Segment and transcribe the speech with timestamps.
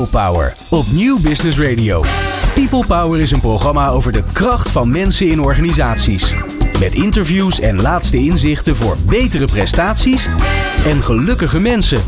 [0.00, 2.04] People Power op Nieuw Business Radio.
[2.54, 6.34] People Power is een programma over de kracht van mensen in organisaties.
[6.78, 10.28] Met interviews en laatste inzichten voor betere prestaties
[10.84, 12.02] en gelukkige mensen.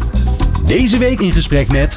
[0.67, 1.97] Deze week in gesprek met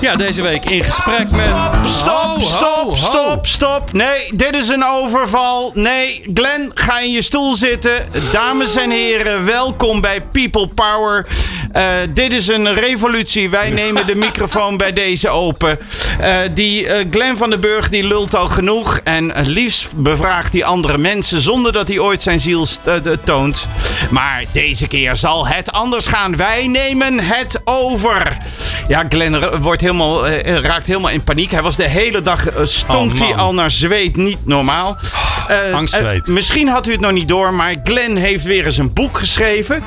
[0.00, 1.48] Ja, deze week in gesprek met...
[1.84, 3.92] Stop, stop, stop, stop.
[3.92, 5.70] Nee, dit is een overval.
[5.74, 7.92] Nee, Glenn, ga in je stoel zitten.
[8.32, 11.26] Dames en heren, welkom bij People Power.
[11.72, 13.50] Eh, dit is een revolutie.
[13.50, 15.78] Wij nemen de microfoon bij deze open.
[16.20, 19.00] Eh, die eh, Glenn van den Burg die lult al genoeg.
[19.04, 22.66] En het liefst bevraagt hij andere mensen zonder dat hij ooit zijn ziel
[23.24, 23.68] toont.
[24.10, 26.36] Maar deze keer zal het anders gaan.
[26.36, 28.36] Wij nemen het over.
[28.88, 31.50] Ja, Glenn r- wordt helemaal, eh, raakt helemaal in paniek.
[31.50, 34.16] Hij was de hele dag, eh, stonk Oh, hij al naar zweet.
[34.16, 34.96] Niet normaal.
[35.48, 36.28] Eh, angstzweet.
[36.28, 39.18] eh, misschien had u het nog niet door, maar Glenn heeft weer eens een boek
[39.18, 39.82] geschreven.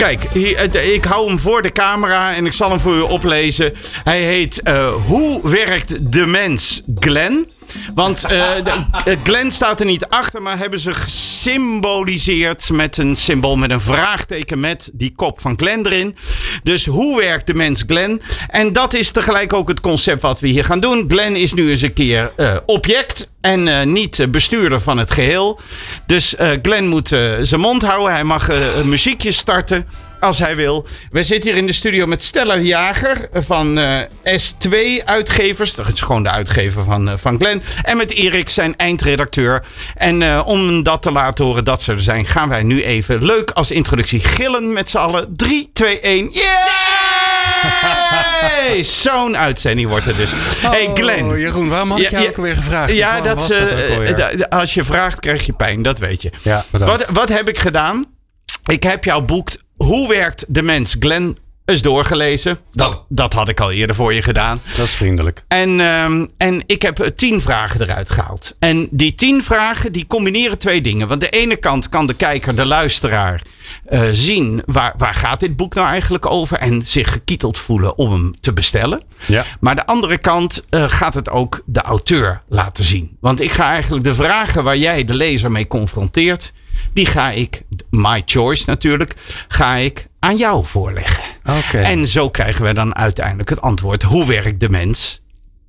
[0.00, 3.74] Kijk, ik hou hem voor de camera en ik zal hem voor u oplezen.
[4.04, 7.48] Hij heet eh, Hoe werkt de mens, Glenn?
[7.94, 8.74] Want eh, eh,
[9.22, 14.60] Glenn staat er niet achter, maar hebben ze gesymboliseerd met een symbool met een vraagteken
[14.60, 16.16] met die kop van Glenn erin.
[16.62, 18.22] Dus hoe werkt de mens Glenn?
[18.48, 21.04] En dat is tegelijk ook het concept wat we hier gaan doen.
[21.08, 22.32] Glenn is nu eens een keer
[22.66, 25.60] object en eh, niet bestuurder van het geheel.
[26.06, 28.12] Dus eh, Glenn moet eh, zijn mond houden.
[28.12, 29.86] Hij mag eh, een muziekje starten
[30.20, 30.86] als hij wil.
[31.10, 35.74] We zitten hier in de studio met Stella Jager van eh, S2 Uitgevers.
[35.74, 37.62] Dat is gewoon de uitgever van, van Glenn.
[37.82, 39.64] En met Erik, zijn eindredacteur.
[39.94, 43.50] En om dat te laten horen dat ze er zijn, gaan wij nu even leuk
[43.50, 45.36] als introductie gillen met z'n allen.
[45.36, 46.30] 3, 2, 1.
[48.40, 48.82] Yay!
[48.82, 50.30] Zo'n uitzending wordt het dus.
[50.60, 51.30] hey Glenn.
[51.30, 52.92] Oh, Jeroen, waarom had ik jou ja, ook alweer gevraagd?
[52.92, 53.48] Ja, dat,
[54.16, 55.82] da- als je vraagt, krijg je pijn.
[55.82, 56.30] Dat weet je.
[56.42, 56.64] Ja.
[56.70, 58.04] Wat, wat heb ik gedaan?
[58.66, 60.96] Ik heb jouw boek Hoe werkt de mens?
[60.98, 61.38] Glenn
[61.70, 62.58] eens doorgelezen.
[62.72, 63.00] Dat, Oh.
[63.08, 64.60] dat had ik al eerder voor je gedaan.
[64.76, 65.44] Dat is vriendelijk.
[65.48, 68.56] En, ehm, en ik heb eh, tien vragen eruit gehaald.
[68.58, 71.08] En die tien vragen die combineren twee dingen.
[71.08, 73.42] Want de ene kant kan de kijker, de luisteraar,
[73.86, 76.56] eh, zien waar, waar gaat dit boek nou eigenlijk over.
[76.56, 79.02] En zich gekieteld voelen om hem te bestellen.
[79.26, 79.44] Ja.
[79.60, 83.16] Maar de andere kant eh, gaat het ook de auteur laten zien.
[83.20, 86.52] Want ik ga eigenlijk de vragen waar jij de lezer mee confronteert.
[86.92, 89.14] Die ga ik, my choice natuurlijk,
[89.48, 91.22] ga ik aan jou voorleggen.
[91.44, 91.78] Oké.
[91.78, 94.02] En zo krijgen we dan uiteindelijk het antwoord.
[94.02, 95.20] Hoe werkt de mens?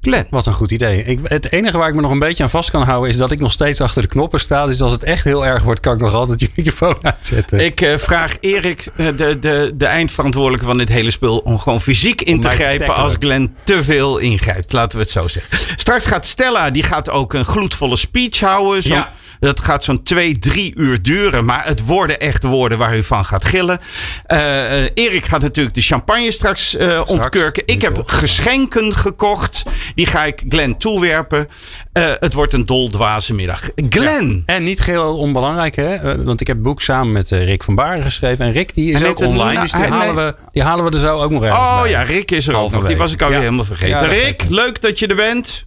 [0.02, 0.28] Glenn.
[0.30, 1.04] Wat een goed idee.
[1.04, 3.32] Ik, het enige waar ik me nog een beetje aan vast kan houden is dat
[3.32, 4.66] ik nog steeds achter de knoppen sta.
[4.66, 7.60] Dus als het echt heel erg wordt, kan ik nog altijd je microfoon uitzetten.
[7.60, 11.82] Ik eh, vraag Erik, eh, de, de, de eindverantwoordelijke van dit hele spel, om gewoon
[11.82, 14.74] fysiek in Om te grijpen als Glenn te veel ingrijpt.
[14.74, 15.58] Laten we het zo zeggen.
[15.76, 18.84] Straks gaat Stella, die gaat ook een gloedvolle speech houden.
[18.84, 19.12] Zo, Ja.
[19.42, 21.46] Dat gaat zo'n twee, drie uur duren.
[21.46, 23.80] Maar het worden echt woorden waar u van gaat gillen.
[24.26, 27.64] Eh, Erik gaat natuurlijk de champagne straks eh, ontkurken.
[27.66, 28.20] Ik heb toch.
[28.20, 29.64] geschenken gekocht.
[29.96, 31.48] Die ga ik Glenn toewerpen.
[31.94, 33.70] Het wordt een doldwaze middag.
[33.90, 34.44] Glenn.
[34.46, 36.24] En niet geheel onbelangrijk, hè?
[36.24, 38.46] Want ik heb het boek samen met Rick van Baren geschreven.
[38.46, 39.62] En Rick die is ook online.
[39.62, 41.90] Dus die, halen we, die halen we er zo ook nog ergens Oh bij.
[41.92, 42.86] ja, Rick is er ook nog.
[42.88, 43.44] Die was ik alweer Ja.
[43.44, 44.06] helemaal vergeten.
[44.06, 45.66] Ja, Rick, leuk dat je er bent.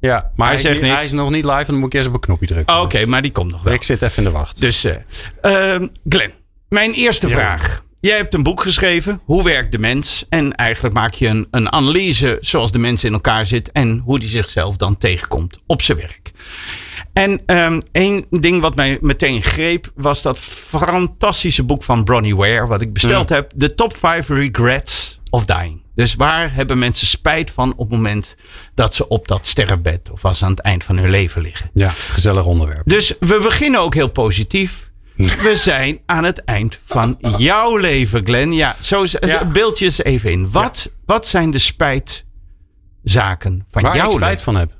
[0.00, 0.94] Ja, maar hij, zegt is, niks.
[0.94, 1.56] hij is nog niet live.
[1.56, 2.74] En dan moet ik eerst op een knopje drukken.
[2.74, 3.72] Oh, Oké, maar die komt nog wel.
[3.72, 4.60] Rick zit even in de wacht.
[4.60, 4.84] Dus,
[5.40, 6.32] ehm, Glenn,
[6.68, 7.84] mijn eerste vraag.
[8.00, 10.26] Jij hebt een boek geschreven, Hoe werkt de mens?
[10.28, 14.18] En eigenlijk maak je een, een analyse zoals de mens in elkaar zit en hoe
[14.18, 16.32] die zichzelf dan tegenkomt op zijn werk.
[17.12, 22.66] En ehm één ding wat mij meteen greep was dat fantastische boek van Bronnie Ware,
[22.66, 25.85] wat ik besteld heb, The Top 5 Regrets of Dying.
[25.96, 28.34] Dus waar hebben mensen spijt van op het moment
[28.74, 31.70] dat ze op dat sterrenbed of als ze aan het eind van hun leven liggen?
[31.74, 32.82] Ja, gezellig onderwerp.
[32.88, 34.90] Dus we beginnen ook heel positief.
[35.16, 38.52] We zijn aan het eind van jouw leven, Glenn.
[38.52, 39.44] Ja, zo Ja.
[39.44, 40.50] beeld je eens even in.
[40.50, 42.24] Wat, wat zijn de spijtzaken
[43.70, 44.44] van Waar jouw ik spijt leven?
[44.44, 44.70] van heb.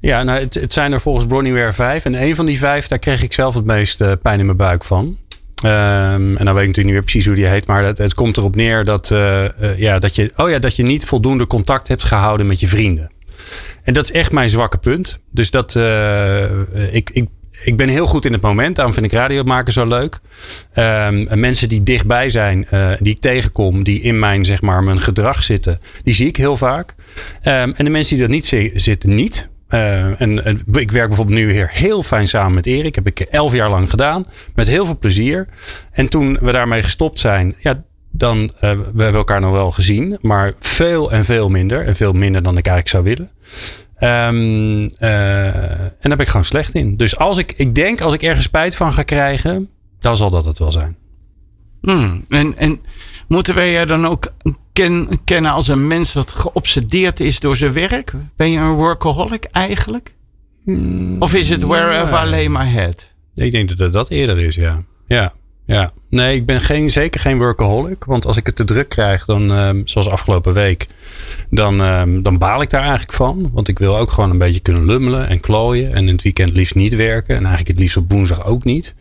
[0.00, 2.04] Ja, nou, het, het zijn er volgens Bronnyware vijf.
[2.04, 4.56] En een van die vijf, daar kreeg ik zelf het meest eh, pijn in mijn
[4.58, 5.18] buik van.
[5.64, 7.66] Ehm, en dan weet ik natuurlijk niet meer precies hoe die heet.
[7.66, 10.76] Maar het, het komt erop neer dat, eh, eh, ja, dat, je, oh ja, dat
[10.76, 13.10] je niet voldoende contact hebt gehouden met je vrienden.
[13.82, 15.18] En dat is echt mijn zwakke punt.
[15.30, 16.44] Dus dat, eh,
[16.94, 17.28] ik, ik,
[17.62, 18.76] ik ben heel goed in het moment.
[18.76, 20.20] Daarom vind ik radio maken zo leuk.
[20.72, 22.66] En mensen die dichtbij zijn,
[22.98, 26.56] die ik tegenkom, die in mijn, zeg maar, mijn gedrag zitten, die zie ik heel
[26.56, 26.94] vaak.
[27.42, 29.48] Ehm, en de mensen die dat niet zi- zitten, niet.
[29.74, 32.94] Eh, en, ik werk bijvoorbeeld nu weer heel fijn samen met Erik.
[32.94, 34.26] Heb ik elf jaar lang gedaan.
[34.54, 35.48] Met heel veel plezier.
[35.90, 40.18] En toen we daarmee gestopt zijn, ja, dan uh, we hebben elkaar nog wel gezien.
[40.20, 41.86] Maar veel en veel minder.
[41.86, 43.30] En veel minder dan ik eigenlijk zou willen.
[44.28, 45.46] Um, uh,
[45.80, 46.96] en daar ben ik gewoon slecht in.
[46.96, 50.44] Dus als ik, ik denk als ik ergens spijt van ga krijgen, dan zal dat
[50.44, 50.96] het wel zijn.
[51.80, 52.80] Hmm, en, en
[53.28, 54.32] moeten wij er dan ook
[54.74, 58.12] ken, kennen als een mens dat geobsedeerd is door zijn werk?
[58.36, 60.14] Ben je een workaholic eigenlijk?
[61.18, 63.06] of is het wherever I lay my head?
[63.34, 64.84] Ik denk dat het dat eerder is, ja.
[65.06, 65.32] Ja,
[65.66, 65.92] ja.
[66.08, 68.04] Nee, ik ben geen, zeker geen workaholic.
[68.04, 70.86] Want als ik het te druk krijg, dan, ehm, zoals afgelopen week,
[71.50, 73.50] dan, ehm, dan baal ik daar eigenlijk van.
[73.52, 75.92] Want ik wil ook gewoon een beetje kunnen lummelen en klooien.
[75.94, 77.36] En in het weekend liefst niet werken.
[77.36, 78.94] En eigenlijk het liefst op woensdag ook niet.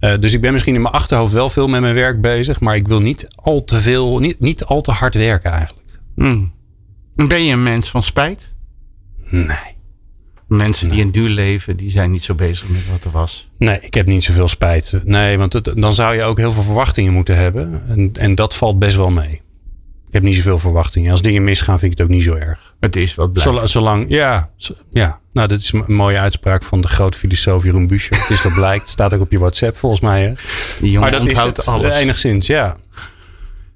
[0.00, 2.60] Eh, dus ik ben misschien in mijn achterhoofd wel veel met mijn werk bezig.
[2.60, 5.88] Maar ik wil niet al te veel, niet, niet al te hard werken eigenlijk.
[6.14, 6.52] Hmm.
[7.14, 8.48] Ben je een mens van spijt?
[9.30, 9.78] Nee.
[10.46, 13.48] Mensen die in duur leven, die zijn niet zo bezig met wat er was.
[13.58, 15.00] Nee, ik heb niet zoveel spijt.
[15.04, 17.82] Nee, want het, dan zou je ook heel veel verwachtingen moeten hebben.
[17.88, 19.40] En, en dat valt best wel mee.
[20.10, 21.10] Ik heb niet zoveel verwachtingen.
[21.10, 22.74] Als dingen misgaan, vind ik het ook niet zo erg.
[22.80, 23.70] Het is wat blijft.
[23.70, 24.50] Zolang, ja,
[24.92, 25.20] ja.
[25.32, 28.20] Nou, dit is een mooie uitspraak van de grote filosoof Jeroen Buescher.
[28.20, 28.88] Het is dat blijkt.
[28.98, 30.22] Staat ook op je WhatsApp volgens mij.
[30.22, 30.32] Hè?
[30.80, 31.94] Die jongen Maar dat is onthoudt het alles.
[31.94, 32.76] enigszins, ja.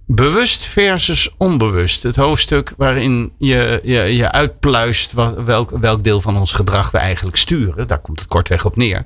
[0.07, 2.03] Bewust versus onbewust.
[2.03, 6.99] Het hoofdstuk waarin je, je, je uitpluist wa- welk, welk deel van ons gedrag we
[6.99, 7.89] eigenlijk sturen.
[7.89, 9.05] Daar komt het kortweg op neer.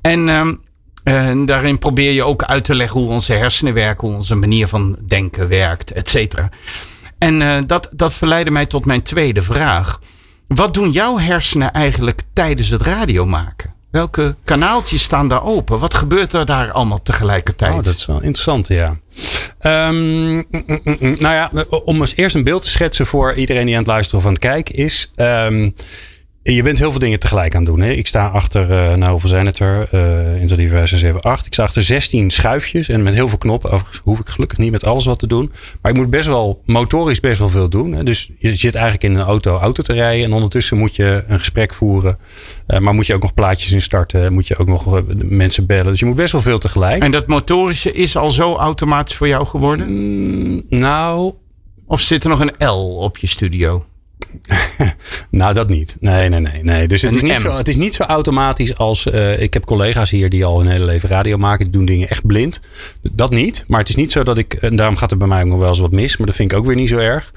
[0.00, 0.54] En, ehm,
[1.04, 4.68] en daarin probeer je ook uit te leggen hoe onze hersenen werken, hoe onze manier
[4.68, 6.48] van denken werkt, et cetera.
[7.18, 10.00] En eh, dat, dat verleidde mij tot mijn tweede vraag.
[10.46, 13.72] Wat doen jouw hersenen eigenlijk tijdens het radio maken?
[13.90, 15.78] Welke kanaaltjes staan daar open?
[15.78, 17.76] Wat gebeurt er daar allemaal tegelijkertijd?
[17.76, 18.96] Oh, dat is wel interessant, ja.
[19.58, 20.34] Ehm,
[21.22, 21.50] nou ja,
[21.84, 24.32] om eens eerst een beeld te schetsen voor iedereen die aan het luisteren of aan
[24.32, 25.10] het kijken is.
[25.14, 25.70] ehm,
[26.52, 27.80] je bent heel veel dingen tegelijk aan het doen.
[27.80, 27.90] Hè?
[27.90, 29.88] Ik sta achter, eh, nou hoeveel zijn het er?
[29.90, 31.46] Eh in 3, 5, 6, 7, 8.
[31.46, 33.70] Ik sta achter 16 schuifjes en met heel veel knoppen.
[33.70, 35.52] Overigens hoef ik gelukkig niet met alles wat te doen.
[35.82, 37.92] Maar ik moet best wel, motorisch best wel veel doen.
[37.92, 38.02] Hè?
[38.02, 40.24] Dus je zit eigenlijk in een auto auto te rijden.
[40.24, 42.18] En ondertussen moet je een gesprek voeren.
[42.66, 44.32] Eh, maar moet je ook nog plaatjes instarten.
[44.32, 45.86] Moet je ook nog mensen bellen.
[45.86, 47.02] Dus je moet best wel veel tegelijk.
[47.02, 49.86] En dat motorische is al zo automatisch voor jou geworden?
[50.68, 51.32] Nou,
[51.86, 53.84] Of zit er nog een L op je studio?
[55.36, 55.96] Nou, dat niet.
[56.00, 56.62] Nee, nee, nee.
[56.62, 56.88] nee.
[56.88, 59.06] Dus het is, niet zo, het is niet zo automatisch als.
[59.06, 61.64] eh, ik heb collega's hier die al hun hele leven radio maken.
[61.64, 62.60] Die doen dingen echt blind.
[63.12, 63.64] Dat niet.
[63.68, 64.52] Maar het is niet zo dat ik.
[64.54, 66.16] En daarom gaat er bij mij ook nog wel eens wat mis.
[66.16, 67.32] Maar dat vind ik ook weer niet zo erg.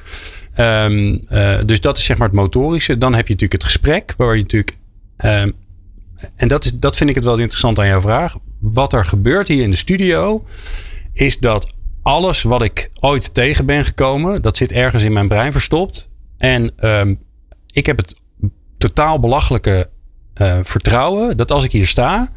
[0.53, 2.97] Ehm, eh, dus dat is zeg maar het motorische.
[2.97, 4.13] Dan heb je natuurlijk het gesprek.
[4.17, 4.77] Waar je natuurlijk.
[5.17, 5.51] ehm,
[6.35, 8.35] en dat, is, dat vind ik het wel interessant aan jouw vraag.
[8.59, 10.45] Wat er gebeurt hier in de studio.
[11.13, 14.41] Is dat alles wat ik ooit tegen ben gekomen.
[14.41, 16.07] Dat zit ergens in mijn brein verstopt.
[16.37, 17.13] En ehm,
[17.77, 18.21] ik heb het
[18.77, 19.89] totaal belachelijke
[20.33, 22.29] eh, vertrouwen dat als ik hier sta,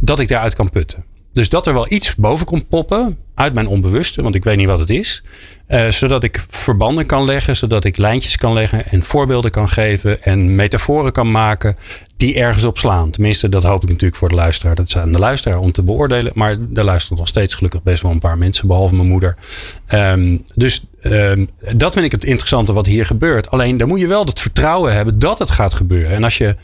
[0.00, 1.04] dat ik daaruit kan putten.
[1.32, 4.66] Dus dat er wel iets boven komt poppen uit mijn onbewuste, want ik weet niet
[4.66, 5.22] wat het is.
[5.66, 10.22] eh, zodat ik verbanden kan leggen, zodat ik lijntjes kan leggen en voorbeelden kan geven
[10.22, 11.76] en metaforen kan maken
[12.16, 13.10] die ergens op slaan.
[13.10, 14.74] Tenminste, dat hoop ik natuurlijk voor de luisteraar.
[14.74, 16.32] Dat aan de luisteraar om te beoordelen.
[16.34, 19.36] Maar er luisteren nog steeds gelukkig best wel een paar mensen, behalve mijn moeder.
[19.86, 21.46] Ehm, dus ehm,
[21.78, 23.50] dat vind ik het interessante wat hier gebeurt.
[23.50, 26.10] Alleen dan moet je wel het vertrouwen hebben dat het gaat gebeuren.
[26.10, 26.56] En als je,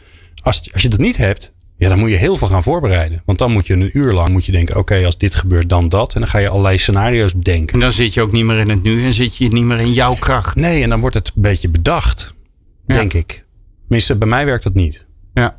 [0.43, 3.23] als, als je dat niet hebt, ja, dan moet je heel veel gaan voorbereiden.
[3.25, 5.89] Want dan moet je een uur lang moet je denken: oké, als dit gebeurt, dan
[5.89, 6.15] dat.
[6.15, 7.75] En dan ga je allerlei scenario's bedenken.
[7.75, 9.81] En dan zit je ook niet meer in het nu en zit je niet meer
[9.81, 10.57] in jouw kracht.
[10.57, 12.35] Nee, en dan wordt het een beetje bedacht,
[12.87, 12.95] Ja.
[12.95, 13.45] denk ik.
[13.83, 15.07] Tenminste, bij mij werkt dat niet.
[15.35, 15.57] Ja.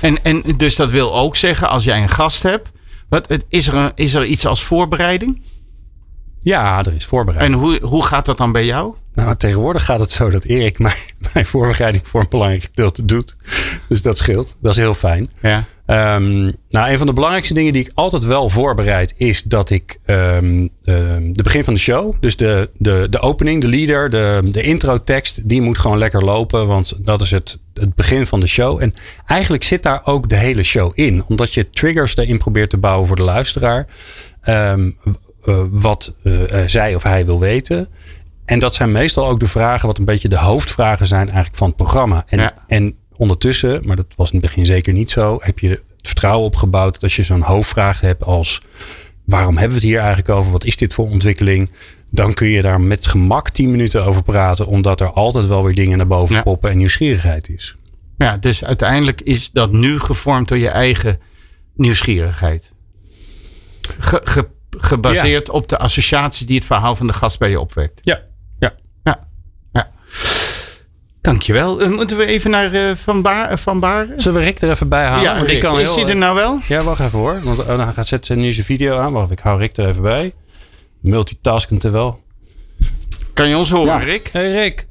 [0.00, 2.70] En, en dus dat wil ook zeggen, als jij een gast hebt,
[3.08, 5.42] wat, is, er een, is er iets als voorbereiding?
[6.40, 7.54] Ja, er is voorbereiding.
[7.54, 8.94] En hoe, hoe gaat dat dan bij jou?
[9.14, 10.94] Nou, tegenwoordig gaat het zo dat Erik mijn,
[11.32, 13.36] mijn voorbereiding voor een belangrijk gedeelte doet.
[13.88, 14.56] Dus dat scheelt.
[14.60, 15.30] Dat is heel fijn.
[15.42, 15.64] Ja.
[15.86, 19.98] Ehm, nou, een van de belangrijkste dingen die ik altijd wel voorbereid is dat ik
[20.04, 24.62] ehm, de begin van de show, dus de, de, de opening, de leader, de, de
[24.62, 28.82] intro-tekst, die moet gewoon lekker lopen, want dat is het, het begin van de show.
[28.82, 28.94] En
[29.26, 33.06] eigenlijk zit daar ook de hele show in, omdat je triggers erin probeert te bouwen
[33.06, 33.86] voor de luisteraar,
[35.70, 37.88] wat eh, eh, zij of hij wil weten.
[38.44, 41.66] En dat zijn meestal ook de vragen, wat een beetje de hoofdvragen zijn eigenlijk van
[41.66, 42.24] het programma.
[42.26, 42.54] En, Ja.
[42.66, 46.46] en ondertussen, maar dat was in het begin zeker niet zo, heb je het vertrouwen
[46.46, 48.62] opgebouwd dat als je zo'n hoofdvraag hebt als
[49.24, 50.52] waarom hebben we het hier eigenlijk over?
[50.52, 51.70] Wat is dit voor ontwikkeling?
[52.10, 55.74] Dan kun je daar met gemak 10 minuten over praten, omdat er altijd wel weer
[55.74, 56.42] dingen naar boven Ja.
[56.42, 57.76] poppen en nieuwsgierigheid is.
[58.18, 61.18] ja, dus uiteindelijk is dat nu gevormd door je eigen
[61.74, 62.70] nieuwsgierigheid.
[63.98, 64.48] Ge- ge-
[64.84, 67.98] gebaseerd op de associaties die het verhaal van de gast bij je opwekt.
[68.02, 68.20] Ja,
[68.58, 68.74] ja.
[69.04, 69.26] Ja.
[69.72, 69.90] ja.
[71.20, 71.80] Dankjewel.
[71.80, 74.20] Eh, Moeten we even naar eh, Van, ba van Baren?
[74.20, 75.22] Zullen we Rick er even bij halen?
[75.22, 76.58] ja, die kan is hij er nou wel?
[76.68, 77.40] Ja, wacht even hoor.
[77.42, 79.12] Want oh, dan gaat zetten nu zijn video aan.
[79.12, 80.32] Wacht, ik hou Rick er even bij.
[81.00, 82.22] Multitasken terwijl.
[83.32, 83.98] Kan je ons horen, Ja.
[83.98, 84.28] Rick?
[84.32, 84.86] Hey Rick.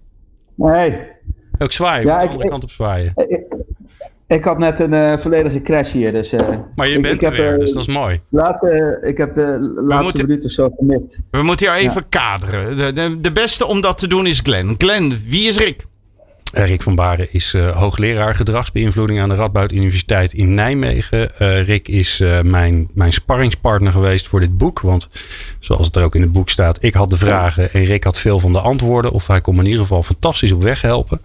[0.56, 0.98] Nee,
[1.58, 2.06] Ook zwaaien.
[2.08, 3.13] Ja, Ja, de ik- andere kant op zwaaien.
[3.15, 3.39] Ik
[4.28, 6.12] had net een uh, volledige crash hier.
[6.12, 6.40] Dus, uh,
[6.76, 8.20] maar je ik, bent ik heb, er weer, uh, dus dat is mooi.
[8.30, 8.64] Laat,
[9.02, 11.18] ik heb de laatste moeten, minuten zo gemist.
[11.32, 12.20] We moeten jou even ja.
[12.20, 12.78] kaderen.
[12.78, 14.76] De, de, de, beste om dat te doen is Glenn.
[14.78, 15.86] Glenn, wie is Rick?
[16.66, 21.30] Rick van Baren is uh, hoogleraar gedragsbeïnvloeding aan de Radboud Universiteit in Nijmegen.
[21.42, 24.80] Uh, Rick is uh, mijn, mijn sparringspartner geweest voor dit boek.
[24.80, 25.10] Want
[25.60, 28.20] zoals het er ook in het boek staat, ik had de vragen en Rick had
[28.20, 29.12] veel van de antwoorden.
[29.12, 31.22] Of hij kon me in ieder geval fantastisch op weg helpen.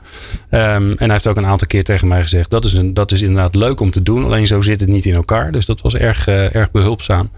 [0.51, 3.13] Um, en hij heeft ook een aantal keer tegen mij gezegd, dat is, een, dat
[3.13, 4.25] is inderdaad leuk om te doen.
[4.25, 5.53] Alleen zo zit het niet in elkaar.
[5.53, 7.31] Dus dat was erg, erg behulpzaam.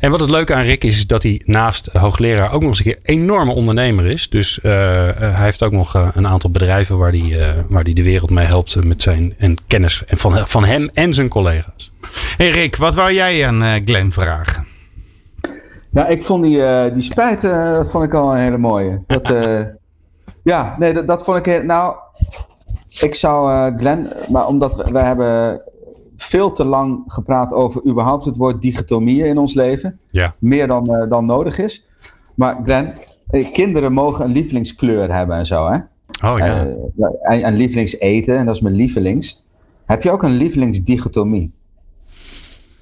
[0.00, 2.78] En wat het leuke aan Rick is, is dat hij naast hoogleraar ook nog eens
[2.78, 4.28] een keer enorme ondernemer is.
[4.28, 8.46] Dus hij heeft ook nog een aantal bedrijven waar hij waar hij de wereld mee
[8.46, 11.92] helpt met zijn en kennis en van, van hem en zijn collega's.
[12.36, 14.66] Hey Rick, wat wou jij aan uh, Glenn vragen?
[15.90, 17.40] Ja, ik vond die, uh, die spijt
[17.90, 19.02] vond ik al een hele mooie.
[19.06, 19.34] Dat,
[20.52, 21.64] ja, nee, dat, dat vond ik.
[21.64, 21.96] Nou,
[23.00, 25.62] ik zou Glenn, maar omdat we, we hebben
[26.16, 30.00] veel te lang gepraat over überhaupt het woord dichotomie in ons leven.
[30.10, 30.34] Ja.
[30.38, 31.86] Meer dan, dan nodig is.
[32.34, 32.92] Maar Glenn,
[33.52, 35.78] kinderen mogen een lievelingskleur hebben en zo, hè?
[36.24, 36.66] Oh ja.
[36.66, 39.42] Uh, en, en lievelingseten, en dat is mijn lievelings.
[39.86, 41.50] Heb je ook een lievelingsdichotomie?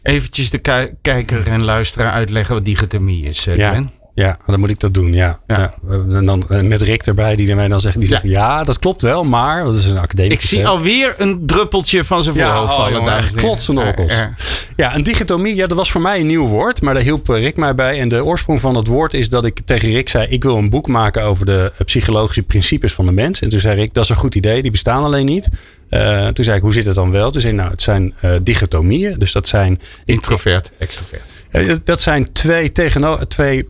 [0.03, 0.59] Eventjes de
[1.01, 3.85] kijker en luisteraar uitleggen wat dichotomie is, uh, ja.
[4.21, 5.39] Ja, dan moet ik dat doen, ja.
[5.47, 5.59] ja.
[5.59, 5.75] ja.
[6.17, 9.25] En dan met Rick erbij, die mij dan zegt, die zegt, ja, dat klopt wel,
[9.25, 10.37] maar, dat is een academicus.
[10.37, 10.67] Ik zie hè.
[10.67, 13.17] alweer een druppeltje van zijn voorhoofd ja, oh, vallen.
[13.17, 14.17] Echt klotsende okkels.
[14.17, 14.35] Ja,
[14.77, 17.57] ja, een dichotomie, ja, dat was voor mij een nieuw woord, maar daar hielp Rick
[17.57, 18.00] mij bij.
[18.00, 20.71] En de oorsprong van dat woord is dat ik tegen Rick zei, ik wil een
[20.71, 23.41] boek maken over de psychologische principes van de mens.
[23.41, 25.49] En toen zei Rick, dat is een goed idee, die bestaan alleen niet.
[25.91, 27.31] Uh, toen zei ik, hoe zit het dan wel?
[27.31, 29.19] Toen zei ik, nou, het zijn uh, dichotomieën.
[29.19, 29.81] Dus dat zijn...
[30.05, 31.40] Introvert, extrovert.
[31.52, 33.69] Uh, dat zijn twee, tegeno twee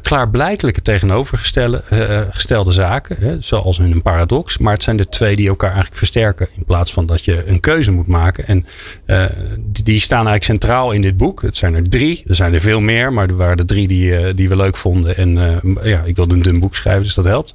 [0.00, 1.82] klaarblijkelijke tegenovergestelde
[2.30, 3.16] gestelde zaken.
[3.20, 4.58] Hè, zoals in een paradox.
[4.58, 6.48] Maar het zijn de twee die elkaar eigenlijk versterken.
[6.56, 8.46] In plaats van dat je een keuze moet maken.
[8.46, 8.66] En
[9.82, 11.42] die, staan eigenlijk centraal in dit boek.
[11.42, 12.22] Het zijn er drie.
[12.26, 13.12] Er zijn er veel meer.
[13.12, 15.16] Maar er waren de drie die, die we leuk vonden.
[15.16, 17.54] En ja, ik wilde een dun boek schrijven, dus dat helpt.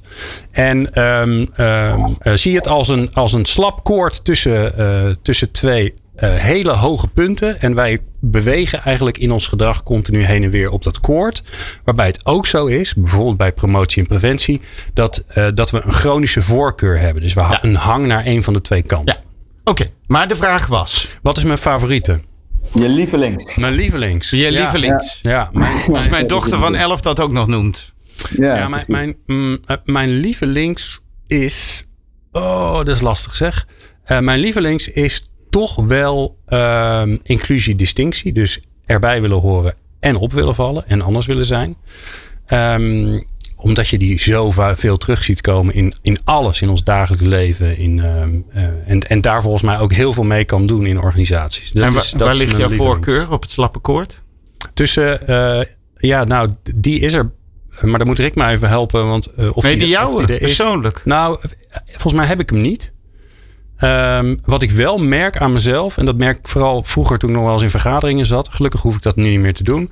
[0.50, 4.74] En um, um, zie het als een, als een slap koord tussen,
[5.22, 5.94] tussen twee
[6.30, 7.60] hele hoge punten.
[7.60, 11.42] En wij bewegen eigenlijk in ons gedrag continu heen en weer op dat koord.
[11.84, 14.60] Waarbij het ook zo is, bijvoorbeeld bij promotie en preventie,
[14.94, 17.22] dat, uh, dat we een chronische voorkeur hebben.
[17.22, 17.64] Dus we ja.
[17.64, 19.14] een hang naar een van de twee kanten.
[19.14, 19.30] Ja.
[19.64, 19.92] Oké, okay.
[20.06, 22.20] maar de vraag was: wat is mijn favoriete?
[22.74, 23.54] Je lievelings.
[23.54, 24.30] Mijn lievelings.
[24.30, 25.18] Je lievelings.
[25.22, 27.92] Ja, ja mijn, mijn, Als mijn dochter van 11 dat ook nog noemt.
[28.36, 31.86] Ja, ja mijn, mijn, mm, mijn lievelings is.
[32.32, 33.66] Oh, dat is lastig zeg.
[34.06, 38.32] Uh, mijn lievelings is toch wel uh, inclusie-distinctie.
[38.32, 41.76] Dus erbij willen horen en op willen vallen en anders willen zijn.
[42.48, 43.24] Um,
[43.56, 47.76] omdat je die zo veel terug ziet komen in, in alles in ons dagelijks leven.
[47.76, 51.00] In, um, uh, en, en daar volgens mij ook heel veel mee kan doen in
[51.00, 51.70] organisaties.
[51.72, 54.20] Dat en wa, is, dat waar ligt jouw voorkeur op het slappe koord?
[54.74, 55.64] Tussen, uh,
[55.96, 57.32] ja, nou, die is er
[57.80, 59.06] maar dan moet Rick mij even helpen.
[59.06, 61.02] Want, uh, of nee, die, die jouwe, er persoonlijk.
[61.04, 61.38] Nou,
[61.86, 62.91] volgens mij heb ik hem niet.
[63.84, 67.36] Um, wat ik wel merk aan mezelf, en dat merk ik vooral vroeger toen ik
[67.36, 68.48] nog wel eens in vergaderingen zat.
[68.48, 69.90] Gelukkig hoef ik dat nu niet meer te doen.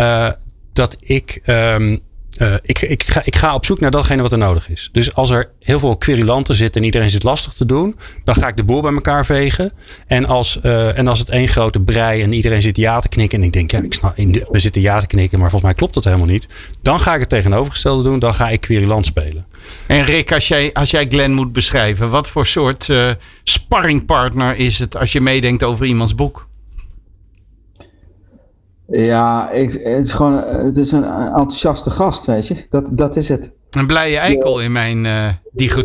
[0.00, 0.28] Uh,
[0.72, 2.00] dat ik, um,
[2.38, 4.88] uh, ik, ik, ga, ik ga op zoek naar datgene wat er nodig is.
[4.92, 8.48] Dus als er heel veel querulanten zitten en iedereen zit lastig te doen, dan ga
[8.48, 9.72] ik de boel bij elkaar vegen.
[10.06, 13.38] En als, uh, en als het één grote brei en iedereen zit ja te knikken
[13.38, 14.16] en ik denk, ja, ik snap,
[14.50, 16.48] we zitten ja te knikken, maar volgens mij klopt dat helemaal niet.
[16.82, 19.46] Dan ga ik het tegenovergestelde doen, dan ga ik querulant spelen.
[19.86, 23.10] En Rick, als jij, als jij moet beschrijven, wat voor soort uh,
[23.42, 26.46] sparringpartner is het als je meedenkt over iemands boek?
[28.86, 32.66] Ja, ik, het is gewoon het is een enthousiaste gast, weet je.
[32.70, 33.52] Dat, dat is het.
[33.70, 34.64] Een blije eikel ja.
[34.64, 35.28] in mijn uh.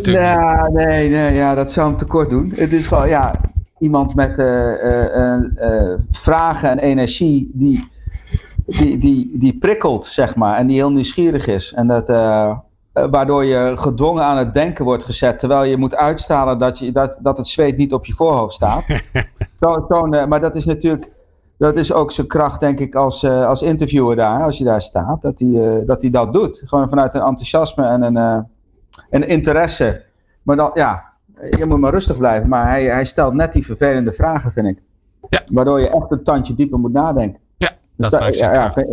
[0.02, 2.52] Ja, nee, nee, ja, dat zou hem tekort doen.
[2.54, 3.34] Het is gewoon, ja,
[3.78, 4.72] iemand met uh,
[5.16, 7.88] uh, vragen en energie die,
[8.66, 10.56] die, die, die prikkelt, zeg maar.
[10.56, 11.72] En die heel nieuwsgierig is.
[11.72, 12.08] En dat,
[12.92, 15.38] waardoor je gedwongen aan het denken wordt gezet.
[15.38, 18.84] Terwijl je moet uitstalen dat, je, dat, dat het zweet niet op je voorhoofd staat.
[19.60, 21.10] zo, zo, maar dat is natuurlijk
[21.66, 24.82] dat is ook zijn kracht, denk ik, als, uh, als interviewer daar, als je daar
[24.82, 26.62] staat, dat hij uh, dat, hij dat doet.
[26.64, 28.38] Gewoon vanuit een enthousiasme en een, uh,
[29.10, 30.02] een interesse.
[30.42, 31.04] Maar dan, ja,
[31.58, 32.48] je moet maar rustig blijven.
[32.48, 34.82] Maar hij, hij stelt net die vervelende vragen, vind ik.
[35.28, 35.42] Ja.
[35.52, 37.40] Waardoor je echt een tandje dieper moet nadenken.
[37.56, 38.86] Ja, dat dus maakt ja, ja,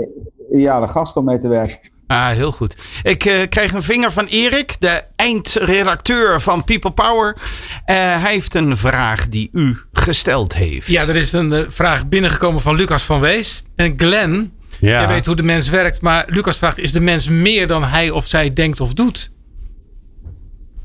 [0.52, 1.90] ideale gast om mee te werken.
[2.08, 2.78] Ah, heel goed.
[3.04, 7.36] Ik uh, kreeg een vinger van Erik, de eindredacteur van People Power.
[7.38, 7.42] Uh,
[7.86, 10.88] hij heeft een vraag die u gesteld heeft.
[10.88, 13.64] Ja, er is een uh, vraag binnengekomen van Lucas van Wees.
[13.76, 15.00] En Glenn, ja.
[15.00, 16.02] jij weet hoe de mens werkt.
[16.02, 19.32] Maar Lucas vraagt, is de mens meer dan hij of zij denkt of doet?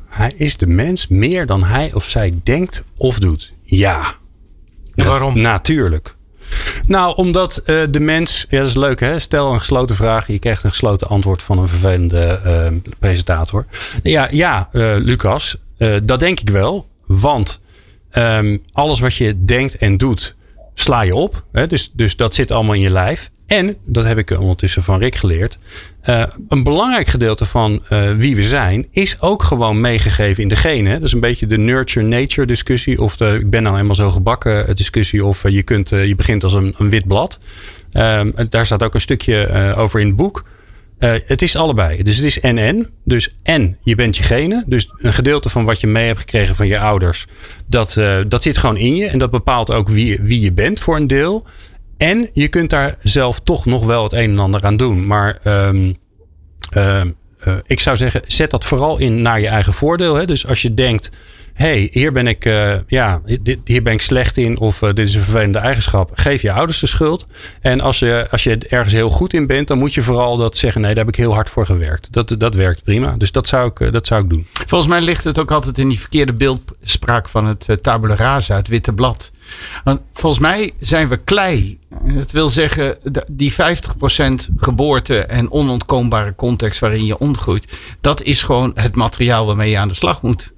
[0.09, 3.52] Hij is de mens meer dan hij of zij denkt of doet.
[3.62, 4.14] Ja.
[4.95, 5.41] waarom?
[5.41, 6.17] Natuurlijk.
[6.87, 8.47] Nou, omdat uh, de mens.
[8.49, 9.19] Ja, dat is leuk hè.
[9.19, 10.27] Stel een gesloten vraag.
[10.27, 13.67] Je krijgt een gesloten antwoord van een vervelende uh, presentator.
[14.03, 15.57] Ja, ja uh, Lucas.
[16.03, 16.89] dat denk ik wel.
[17.07, 17.61] Want
[18.13, 20.35] um, alles wat je denkt en doet.
[20.75, 21.45] Sla je op.
[21.52, 21.67] Hè?
[21.67, 23.31] Dus, dus dat zit allemaal in je lijf.
[23.47, 25.59] En, dat heb ik ondertussen van Rick geleerd.
[26.05, 30.57] Uh, een belangrijk gedeelte van uh, wie we zijn is ook gewoon meegegeven in de
[30.57, 30.95] genen.
[30.95, 33.02] Dat is een beetje de nurture-nature discussie.
[33.02, 35.25] Of de ik ben nou helemaal zo gebakken discussie.
[35.25, 37.38] Of je, kunt, je begint als een, een wit blad.
[37.93, 40.45] Ehm, daar staat ook een stukje over in het boek.
[41.07, 42.03] Het is allebei.
[42.03, 42.91] Dus het is en-en.
[43.05, 44.65] Dus en je bent je genen.
[44.67, 47.27] Dus een gedeelte van wat je mee hebt gekregen van je ouders.
[47.67, 49.07] Dat, dat zit gewoon in je.
[49.07, 51.47] En dat bepaalt ook wie, wie je bent voor een deel.
[51.97, 55.07] En je kunt daar zelf toch nog wel het een en ander aan doen.
[55.07, 55.97] Maar um,
[57.47, 60.15] uh, ik zou zeggen, zet dat vooral in naar je eigen voordeel.
[60.15, 60.27] Hè?
[60.27, 61.11] Dus als je denkt,
[61.55, 63.23] hey, hier ben ik, uh, ja,
[63.65, 66.11] hier ben ik slecht in of uh, dit is een vervelende eigenschap.
[66.15, 67.27] Geef je ouders de schuld.
[67.61, 70.57] En als je, als je ergens heel goed in bent, dan moet je vooral dat
[70.57, 72.13] zeggen, nee, daar heb ik heel hard voor gewerkt.
[72.13, 73.17] Dat, dat werkt prima.
[73.17, 74.47] Dus dat zou, ik, dat zou ik doen.
[74.67, 78.69] Volgens mij ligt het ook altijd in die verkeerde beeldspraak van het tabula rasa, het
[78.69, 79.31] witte blad.
[79.85, 81.79] Want volgens mij zijn we klei.
[82.05, 83.57] Dat wil zeggen, die 50%
[84.57, 87.67] geboorte en onontkoombare context waarin je ontgroeit,
[88.01, 90.53] dat is gewoon het materiaal waarmee je aan de slag moet.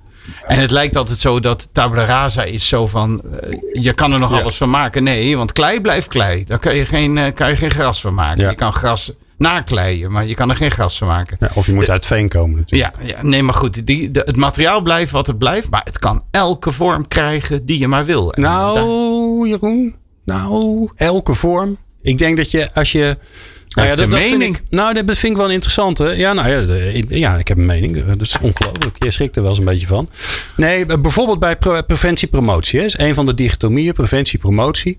[0.47, 4.19] En het lijkt altijd zo dat tabula rasa is zo van, uh, je kan er
[4.19, 5.03] nog alles van maken.
[5.03, 6.45] Nee, want klei blijft klei.
[6.45, 8.43] Daar kan je geen, uh, kan je geen gras van maken.
[8.43, 8.51] Ja.
[8.51, 11.37] Je kan gras nakleien, maar je kan er geen gras van maken.
[11.41, 12.97] Ja, of je moet uit veen komen natuurlijk.
[13.01, 15.99] Ja, ja nee, maar goed, die, de, het materiaal blijft wat het blijft, maar het
[15.99, 18.33] kan elke vorm krijgen die je maar wil.
[18.37, 21.79] nou, Jeroen, nou, elke vorm.
[22.03, 23.19] Ik denk dat je als je
[23.75, 25.99] nou ja, dat, dat vind ik, nou, dat vind ik wel interessant.
[25.99, 26.11] Hè?
[26.11, 28.05] Ja, nou ja, ja, ik heb een mening.
[28.05, 29.05] Dat is ongelooflijk.
[29.05, 30.09] Je schrikt er wel eens een beetje van.
[30.57, 32.81] Nee, bijvoorbeeld bij preventie-promotie.
[32.81, 34.99] is een van de dichotomieën, preventie-promotie.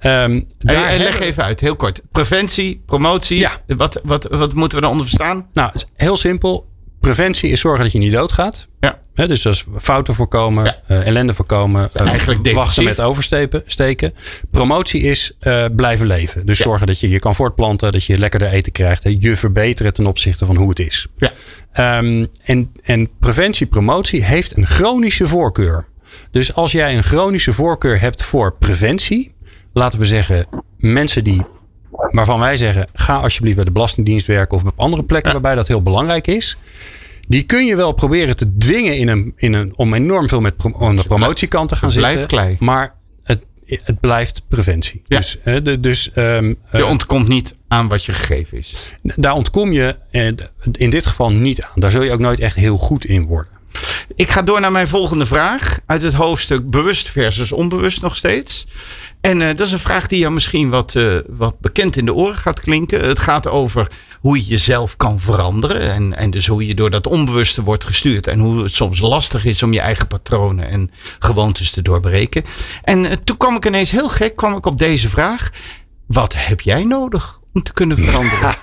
[0.00, 2.02] Um, daar leg even uit, heel kort.
[2.12, 3.38] Preventie, promotie.
[3.38, 3.50] Ja.
[3.66, 5.46] Wat, wat, wat moeten we daaronder verstaan?
[5.52, 6.66] Nou, heel simpel.
[7.00, 8.66] Preventie is zorgen dat je niet doodgaat.
[8.80, 8.98] Ja.
[9.24, 13.62] Dus dat is fouten voorkomen, uh, ellende voorkomen, uh, eigenlijk wachten met oversteken.
[13.66, 14.12] Steken.
[14.50, 16.46] Promotie is uh, blijven leven.
[16.46, 19.04] Dus zorgen dat je je kan voortplanten, dat je lekkerder eten krijgt.
[19.04, 21.06] Hè, je verbeteren ten opzichte van hoe het is.
[21.16, 21.32] Ja.
[21.98, 25.86] Um, en, en preventie, promotie heeft een chronische voorkeur.
[26.30, 29.34] Dus als jij een chronische voorkeur hebt voor preventie,
[29.72, 30.46] laten we zeggen,
[30.78, 31.42] mensen die
[32.10, 35.68] waarvan wij zeggen: ga alsjeblieft bij de Belastingdienst werken of op andere plekken waarbij dat
[35.68, 36.56] heel belangrijk is.
[37.26, 40.54] Die kun je wel proberen te dwingen in een, in een, om enorm veel met
[40.78, 42.10] aan de promotiekant te gaan zitten.
[42.10, 42.56] Blijft klei.
[42.60, 45.02] Maar het, het blijft preventie.
[45.06, 45.18] Ja.
[45.18, 48.92] Dus, de, dus, um, je ontkomt niet aan wat je gegeven is.
[49.02, 50.26] Daar ontkom je eh,
[50.72, 51.80] in dit geval niet aan.
[51.80, 53.54] Daar zul je ook nooit echt heel goed in worden.
[54.14, 55.80] Ik ga door naar mijn volgende vraag.
[55.86, 58.66] Uit het hoofdstuk bewust versus onbewust nog steeds.
[59.26, 62.14] En uh, dat is een vraag die jou misschien wat, uh, wat bekend in de
[62.14, 63.00] oren gaat klinken.
[63.00, 65.92] Het gaat over hoe je jezelf kan veranderen.
[65.92, 68.26] En, en dus hoe je door dat onbewuste wordt gestuurd.
[68.26, 72.44] En hoe het soms lastig is om je eigen patronen en gewoontes te doorbreken.
[72.82, 75.50] En uh, toen kwam ik ineens heel gek kwam ik op deze vraag.
[76.06, 78.54] Wat heb jij nodig te kunnen veranderen?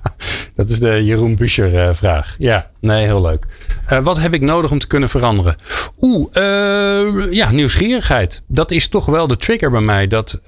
[0.56, 2.36] dat is de Jeroen Buscher uh, vraag.
[2.38, 3.46] Ja, nee, heel leuk.
[3.92, 5.56] Uh, wat heb ik nodig om te kunnen veranderen?
[6.00, 8.42] Oeh, uh, ja, nieuwsgierigheid.
[8.46, 10.06] Dat is toch wel de trigger bij mij.
[10.06, 10.40] Dat,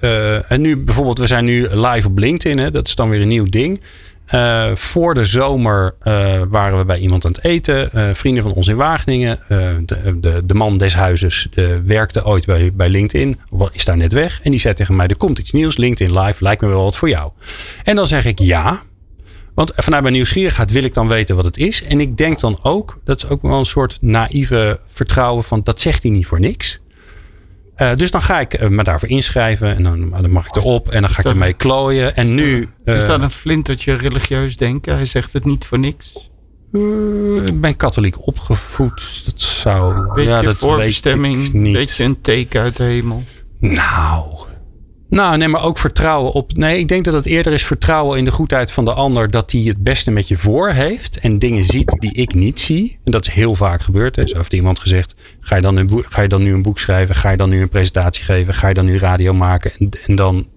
[0.47, 2.59] en nu bijvoorbeeld, we zijn nu live op LinkedIn.
[2.59, 3.81] Hè, dat is dan weer een nieuw ding.
[4.33, 7.89] Uh, voor de zomer uh, waren we bij iemand aan het eten.
[7.93, 9.39] Uh, vrienden van ons in Wageningen.
[9.85, 11.49] De, de, de, man des huizes
[11.85, 13.39] werkte ooit bij, bij LinkedIn.
[13.71, 14.41] Is daar net weg.
[14.41, 15.77] En die zei tegen mij: Er komt iets nieuws.
[15.77, 17.31] LinkedIn Live lijkt me wel wat voor jou.
[17.83, 18.81] En dan zeg ik ja.
[19.53, 21.83] Want vanuit mijn nieuwsgierigheid wil ik dan weten wat het is.
[21.83, 25.81] En ik denk dan ook, dat is ook wel een soort naïeve vertrouwen van dat
[25.81, 26.79] zegt hij niet voor niks.
[27.77, 30.89] Uh, dus dan ga ik uh, me daarvoor inschrijven en dan, dan mag ik erop
[30.89, 32.15] en dan ga ik ermee klooien.
[32.15, 32.69] En is nu.
[32.85, 34.95] Uh, is dat een flintertje religieus denken?
[34.95, 36.29] Hij zegt het niet voor niks.
[37.45, 39.25] ik ben katholiek opgevoed.
[39.25, 40.13] Dat zou.
[40.13, 41.73] Beetje ja, dat voorbestemming, weet ik niet.
[41.73, 43.23] Beetje een teken uit de hemel.
[43.59, 44.45] Nou,
[45.13, 46.55] nou, nee, maar ook vertrouwen op.
[46.55, 49.31] Nee, ik denk dat het eerder is vertrouwen in de goedheid van de ander.
[49.31, 51.19] Dat hij het beste met je voor heeft.
[51.19, 52.99] En dingen ziet die ik niet zie.
[53.03, 54.15] En dat is heel vaak gebeurd.
[54.15, 54.27] Hè.
[54.27, 57.15] Zo heeft iemand gezegd: ga je, dan een ga je dan nu een boek schrijven?
[57.15, 58.53] Ga je dan nu een presentatie geven?
[58.53, 59.71] Ga je dan nu radio maken?
[59.79, 60.47] En, en dan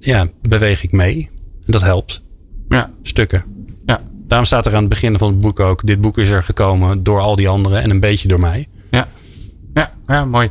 [0.00, 1.30] ja, beweeg ik mee.
[1.64, 2.22] En dat helpt.
[2.68, 2.90] Ja.
[3.02, 3.44] Stukken.
[3.86, 4.00] Ja.
[4.26, 7.02] Daarom staat er aan het begin van het boek ook: dit boek is er gekomen
[7.02, 8.66] door al die anderen en een beetje door mij.
[8.90, 9.08] Ja,
[9.74, 10.50] ja, ja mooi.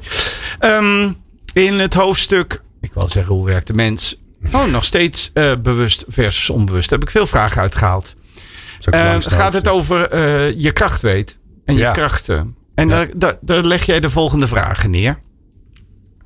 [0.59, 1.15] Um,
[1.53, 4.19] in het hoofdstuk ik wil zeggen, hoe werkt de mens?
[4.51, 6.89] Oh, nog steeds uh, bewust versus onbewust.
[6.89, 8.15] Daar heb ik veel vragen uitgehaald.
[8.93, 12.55] Uh, gaat het over uh, je kracht weet en je krachten.
[12.75, 12.95] En ja.
[12.95, 15.19] daar, daar, daar, leg jij de volgende vragen neer.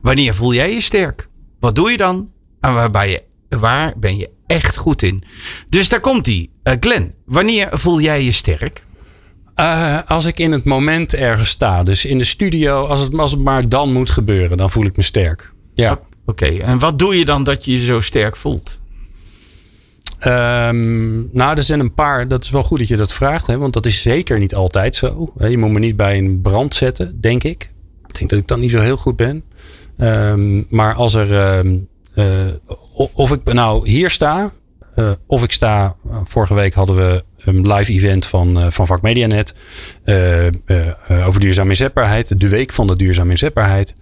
[0.02, 1.30] wanneer voel jij je sterk?
[1.60, 2.30] Wat doe je dan?
[2.60, 3.24] En waarbij je,
[3.58, 5.24] waar ben je echt goed in?
[5.70, 6.52] Dus daar komt die.
[6.64, 8.84] Uh, Glenn, wanneer voel jij je sterk?
[9.56, 11.84] Uh, als ik in het moment ergens sta.
[11.84, 14.98] Dus in de studio, als het, als het maar dan moet gebeuren, dan voel ik
[14.98, 15.54] me sterk.
[15.74, 16.00] Ja.
[16.30, 18.80] Oké, en wat doe je dan dat je je zo sterk voelt?
[20.28, 22.28] Um, nou, er zijn een paar.
[22.28, 24.96] Dat is wel goed dat je dat vraagt, hè, want dat is zeker niet altijd
[24.96, 25.34] zo.
[25.38, 27.72] Je moet me niet bij een brand zetten, denk ik.
[28.08, 29.44] Ik denk dat ik dan niet zo heel goed ben.
[29.98, 31.58] Um, maar als er.
[31.58, 32.26] Um, uh,
[33.14, 34.54] of ik nou hier sta,
[34.96, 35.96] uh, of ik sta.
[36.08, 39.56] Uh, vorige week hadden we een live event van, van Vak Medianet.
[41.26, 42.40] over duurzame inzetbaarheid.
[42.40, 43.96] De week van de duurzame inzetbaarheid.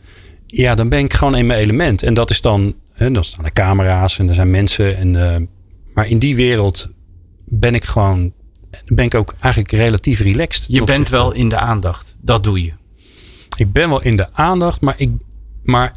[0.48, 2.04] Ja, dan ben ik gewoon in mijn element.
[2.04, 2.76] En dat is dan.
[2.94, 4.98] Hè, dan staan er camera's en er zijn mensen.
[4.98, 5.50] En
[5.94, 6.88] maar in die wereld
[7.46, 8.34] ben ik gewoon,
[8.86, 10.66] ben ik ook eigenlijk relatief relaxed.
[10.68, 12.16] Je bent wel in de aandacht.
[12.22, 12.74] Dat doe je.
[13.58, 15.10] Ik ben wel in de aandacht, maar ik,
[15.64, 15.94] maar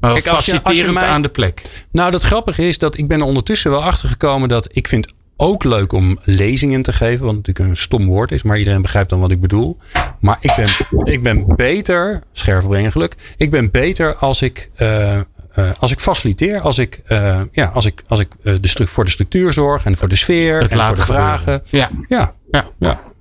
[0.00, 1.62] maar Kijk, als je, als je mij, aan de plek.
[1.92, 5.64] Nou, dat grappige is dat ik ben er ondertussen wel achtergekomen dat ik vind ook
[5.64, 7.26] leuk om lezingen te geven.
[7.26, 9.76] Wat natuurlijk een stom woord is, maar iedereen begrijpt dan wat ik bedoel.
[10.20, 10.68] Maar ik ben,
[11.12, 13.14] ik ben beter, scherf brengen geluk.
[13.36, 15.16] Ik ben beter als ik uh,
[15.58, 19.10] uh, als ik faciliteer, als ik, uh, ja, als ik, als ik de voor de
[19.10, 21.62] structuur zorg en voor de sfeer Het en voor de vragen.
[21.64, 21.88] Ja.
[22.08, 22.34] Ja.
[22.50, 22.66] ja.
[22.78, 23.11] ja.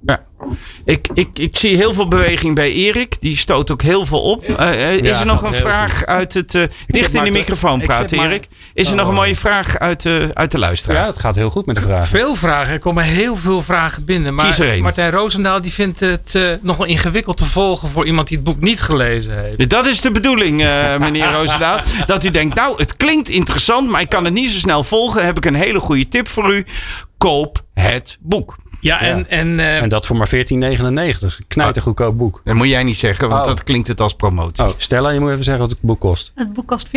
[0.85, 3.21] Ik, ik, ik zie heel veel beweging bij Erik.
[3.21, 4.49] Die stoot ook heel veel op.
[4.49, 6.53] Uh, is er nog een vraag uit het.
[6.53, 8.47] Uh, dicht in de microfoon praten, Erik.
[8.73, 9.17] Is er nog een oh.
[9.17, 11.01] mooie vraag uit de, uit de luisteraar?
[11.01, 12.07] Ja, het gaat heel goed met de vragen.
[12.07, 12.73] Veel vragen.
[12.73, 14.35] Er komen heel veel vragen binnen.
[14.35, 18.37] Maar Martijn Roosendaal die vindt het uh, nog wel ingewikkeld te volgen voor iemand die
[18.37, 19.69] het boek niet gelezen heeft.
[19.69, 20.57] Dat is de bedoeling,
[20.99, 21.79] meneer Roosendaal.
[22.05, 25.17] dat u denkt, nou, het klinkt interessant, maar ik kan het niet zo snel volgen.
[25.17, 26.65] Dan heb ik een hele goede tip voor u.
[27.17, 28.57] Koop het boek.
[28.81, 31.47] Ja, en, En, uh, en dat voor maar 14,99.
[31.47, 32.41] Knijt een goedkoop boek.
[32.43, 33.47] Dat moet jij niet zeggen, want oh.
[33.47, 34.63] dat klinkt het als promotie.
[34.63, 36.31] Oh, Stella, je moet even zeggen wat het boek kost.
[36.35, 36.91] Het boek kost 14,99.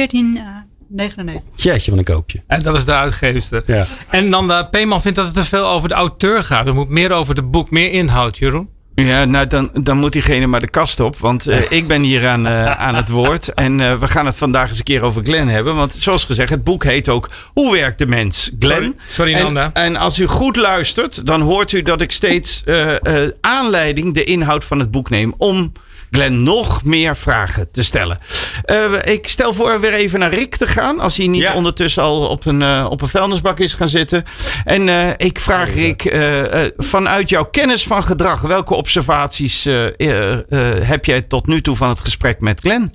[1.55, 2.43] Jeetje, van een koopje.
[2.47, 3.63] En dat is de uitgeefster.
[3.67, 3.85] Ja.
[4.09, 6.67] En dan de Peeman vindt dat het te veel over de auteur gaat.
[6.67, 8.69] Er moet meer over het boek, meer inhoud, Jeroen.
[8.95, 11.19] Ja, nou dan, dan moet diegene maar de kast op.
[11.19, 13.55] Want uh, ik ben hier aan, uh, aan het woord.
[13.55, 15.77] En uh, we gaan het vandaag eens een keer over Glenn hebben.
[15.77, 18.51] Want zoals gezegd, het boek heet ook Hoe werkt de mens?
[18.59, 18.83] Glenn.
[18.83, 19.71] Sorry, sorry Nanda.
[19.73, 22.63] En, en, als u goed luistert, dan hoort u dat ik steeds
[23.41, 25.35] aanleiding, de inhoud van het boek neem.
[25.37, 25.73] Om
[26.11, 28.19] Glenn nog meer vragen te stellen.
[28.71, 31.01] Uh, ik stel voor weer even naar Rick te gaan.
[31.01, 34.25] Als hij niet ondertussen al op een, uh, op een vuilnisbak is gaan zitten.
[34.65, 36.17] En uh, ik vraag Rick,
[36.77, 39.65] vanuit jouw kennis van gedrag, welke observaties
[40.85, 42.93] heb jij tot nu toe van het gesprek met Glenn?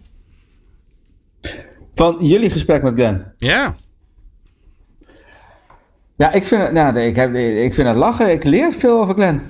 [1.95, 3.24] Van jullie gesprek met Glenn?
[3.38, 3.76] Ja.
[6.17, 8.32] Ja, ik vind, het, nou, ik, heb, ik vind het lachen.
[8.32, 9.41] Ik leer veel over Glenn.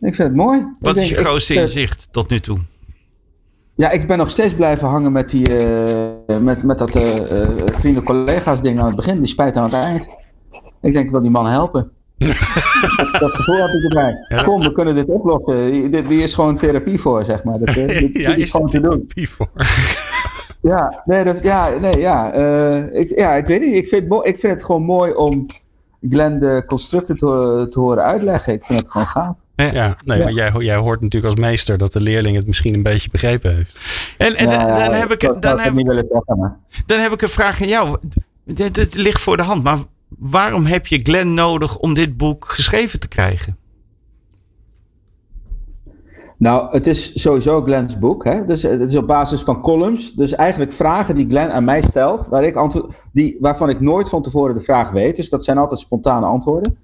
[0.00, 0.66] Ik vind het mooi.
[0.78, 2.58] Wat is je grootste inzicht tot nu toe?
[3.78, 5.64] Ja, ik ben nog steeds blijven hangen met, die,
[6.28, 9.18] uh, met, met dat uh, vrienden collega's ding aan het begin.
[9.18, 10.08] Die spijt aan het eind.
[10.80, 11.90] Ik denk, ik wil die man helpen.
[13.20, 14.42] dat, gevoel heb ik erbij.
[14.44, 15.90] Kom, we kunnen dit oplossen.
[15.90, 17.58] Dit, hier is gewoon therapie voor, zeg maar.
[17.58, 19.04] Dat, dit, ja, is gewoon te doen.
[19.14, 19.48] voor.
[20.70, 22.32] ja, nee, dat, ja, nee, ja.
[22.92, 23.74] ik, ja, ik weet niet.
[23.74, 25.46] Ik vind, ik vind het gewoon mooi om
[26.10, 28.52] Glenn de constructen te, te horen uitleggen.
[28.52, 29.36] Ik vind het gewoon gaaf.
[29.66, 32.82] Ja, nee, maar jij, jij hoort natuurlijk als meester dat de leerling het misschien een
[32.82, 33.80] beetje begrepen heeft.
[34.18, 35.74] En, en dan, heb ik, dan, heb,
[36.86, 37.98] dan heb ik een vraag aan jou.
[38.54, 39.78] Het ligt voor de hand, maar
[40.18, 43.56] waarom heb je Glenn nodig om dit boek geschreven te krijgen?
[46.36, 48.24] Nou, het is sowieso Glenn's boek.
[48.24, 48.46] Hè?
[48.46, 50.14] Dus het is op basis van columns.
[50.14, 54.08] Dus eigenlijk vragen die Glenn aan mij stelt, waar ik antwoord, die, waarvan ik nooit
[54.08, 55.16] van tevoren de vraag weet.
[55.16, 56.78] Dus dat zijn altijd spontane antwoorden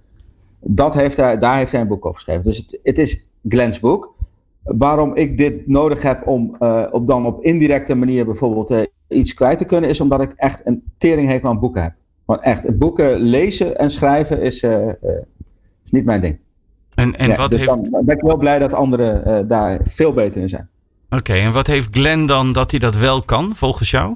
[0.67, 2.43] dat heeft hij, daar heeft hij een boek over geschreven.
[2.43, 4.15] Dus het, het is Glenn's boek.
[4.63, 9.35] Waarom ik dit nodig heb om uh, op dan op indirecte manier bijvoorbeeld uh, iets
[9.35, 11.93] kwijt te kunnen, is omdat ik echt een teringhekel aan boeken heb.
[12.25, 14.89] Want echt, boeken lezen en schrijven is, uh,
[15.85, 16.39] is niet mijn ding.
[16.95, 17.91] En, en wat dus heeft...
[17.91, 20.69] dan ben ik wel blij dat anderen daar veel beter in zijn.
[21.11, 24.15] Oké, en wat heeft Glenn dan dat hij dat wel kan, volgens jou?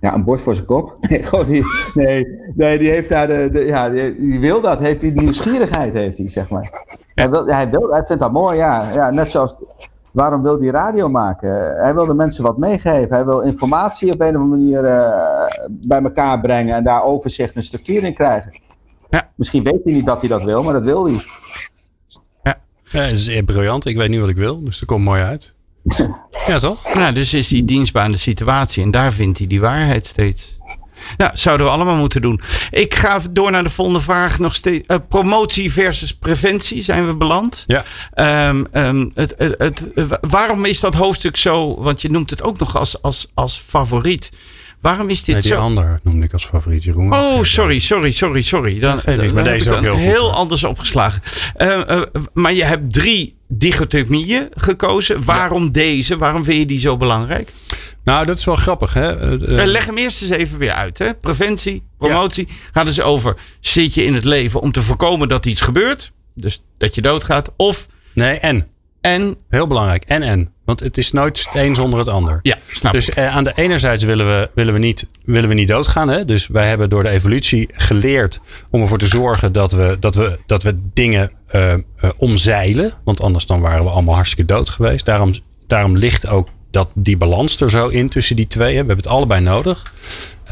[0.00, 0.96] Ja, een borst voor zijn kop.
[1.08, 4.78] Nee, die, nee, nee, die heeft daar de, de ja, die, die, wil dat.
[4.78, 6.96] Heeft die nieuwsgierigheid, heeft hij, zeg maar.
[7.14, 8.92] Hij, wil, hij, wil, hij vindt dat mooi, ja.
[8.92, 9.10] ja.
[9.10, 9.56] Net zoals,
[10.10, 11.76] waarom wil hij radio maken?
[11.76, 13.14] Hij wil de mensen wat meegeven.
[13.14, 17.54] Hij wil informatie op een of andere manier uh, bij elkaar brengen en daar overzicht
[17.54, 18.60] en structuur in krijgen.
[19.10, 19.30] Ja.
[19.34, 21.24] Misschien weet hij niet dat hij dat wil, maar dat wil hij.
[22.42, 23.86] Ja, ja dat is briljant.
[23.86, 25.56] Ik weet nu wat ik wil, dus dat komt mooi uit.
[26.46, 26.94] Ja, toch?
[26.94, 30.58] Nou, dus is hij dienstbaar aan de situatie en daar vindt hij die waarheid steeds.
[31.16, 32.40] Nou, zouden we allemaal moeten doen.
[32.70, 34.38] Ik ga door naar de volgende vraag.
[34.38, 37.64] Nog steeds, uh, promotie versus preventie zijn we beland.
[37.66, 38.48] Ja.
[38.48, 42.58] Um, um, het, het, het, waarom is dat hoofdstuk zo, want je noemt het ook
[42.58, 44.30] nog als, als, als favoriet.
[44.80, 45.58] Waarom is dit nee, die zo?
[45.58, 47.12] ander noemde ik als favoriet, Jeroen.
[47.14, 48.78] Oh, sorry, sorry, sorry, sorry.
[48.78, 51.22] Dan, Dan, dan, dan deze ook heel, heel goed, anders opgeslagen.
[51.56, 55.24] Uh, uh, maar je hebt drie dichotomieën gekozen.
[55.24, 55.70] Waarom ja.
[55.70, 56.18] deze?
[56.18, 57.52] Waarom vind je die zo belangrijk?
[58.04, 58.94] Nou, dat is wel grappig.
[58.94, 59.32] Hè?
[59.32, 60.98] Uh, Leg hem eerst eens even weer uit.
[60.98, 61.14] Hè?
[61.14, 62.46] Preventie, promotie.
[62.48, 62.54] Ja.
[62.72, 66.12] Gaat dus over, zit je in het leven om te voorkomen dat iets gebeurt?
[66.34, 67.50] Dus dat je doodgaat.
[67.56, 67.86] Of...
[68.14, 68.66] Nee, en.
[69.00, 69.36] En?
[69.48, 70.04] Heel belangrijk.
[70.04, 70.52] En, en.
[70.68, 72.38] Want het is nooit het een zonder het ander.
[72.42, 73.14] Ja, snap dus ik.
[73.14, 76.08] eh, aan de enerzijds willen we, willen we, niet, willen we niet doodgaan.
[76.08, 76.24] Hè?
[76.24, 80.38] Dus wij hebben door de evolutie geleerd om ervoor te zorgen dat we, dat we,
[80.46, 81.76] dat we dingen uh, uh,
[82.16, 82.92] omzeilen.
[83.04, 85.04] Want anders dan waren we allemaal hartstikke dood geweest.
[85.04, 85.34] Daarom,
[85.66, 88.66] daarom ligt ook dat die balans er zo in tussen die twee.
[88.66, 88.70] Hè?
[88.70, 89.92] We hebben het allebei nodig.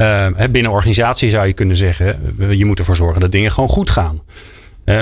[0.01, 3.89] Uh, binnen organisatie zou je kunnen zeggen, je moet ervoor zorgen dat dingen gewoon goed
[3.89, 4.21] gaan.
[4.89, 5.01] Uh,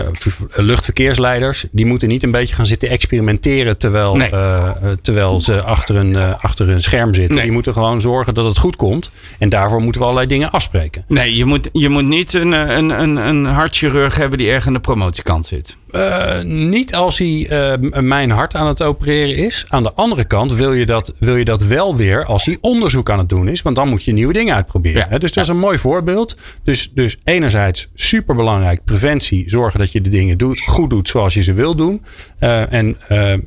[0.49, 4.31] luchtverkeersleiders, die moeten niet een beetje gaan zitten experimenteren terwijl, nee.
[4.31, 4.71] uh,
[5.01, 7.35] terwijl ze achter een, uh, achter een scherm zitten.
[7.35, 7.43] Nee.
[7.43, 9.11] Die moeten gewoon zorgen dat het goed komt.
[9.39, 11.05] En daarvoor moeten we allerlei dingen afspreken.
[11.07, 14.73] Nee, je moet, je moet niet een, een, een, een hartchirurg hebben die erg aan
[14.73, 15.77] de promotiekant zit.
[15.95, 19.65] Uh, niet als hij uh, mijn hart aan het opereren is.
[19.67, 23.09] Aan de andere kant wil je, dat, wil je dat wel weer als hij onderzoek
[23.09, 23.61] aan het doen is.
[23.61, 25.01] Want dan moet je nieuwe dingen uitproberen.
[25.01, 25.07] Ja.
[25.09, 25.19] Hè?
[25.19, 26.37] Dus dat is een mooi voorbeeld.
[26.63, 29.49] Dus, dus enerzijds superbelangrijk preventie.
[29.49, 32.03] Zorgen dat je de dingen doet, goed doet zoals je ze wil doen.
[32.39, 32.97] Uh, en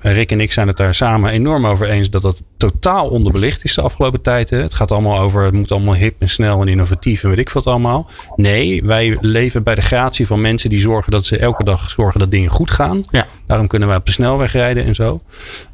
[0.00, 3.74] Rick en ik zijn het daar samen enorm over eens dat dat totaal onderbelicht is
[3.74, 4.50] de afgelopen tijd.
[4.50, 4.58] Hè?
[4.62, 7.50] Het gaat allemaal over, het moet allemaal hip en snel en innovatief en weet ik
[7.50, 8.10] wat allemaal.
[8.36, 12.20] Nee, wij leven bij de gratie van mensen die zorgen dat ze elke dag zorgen
[12.20, 13.04] dat dingen goed gaan.
[13.10, 13.26] Ja.
[13.46, 15.20] Daarom kunnen we op de snelweg rijden en zo.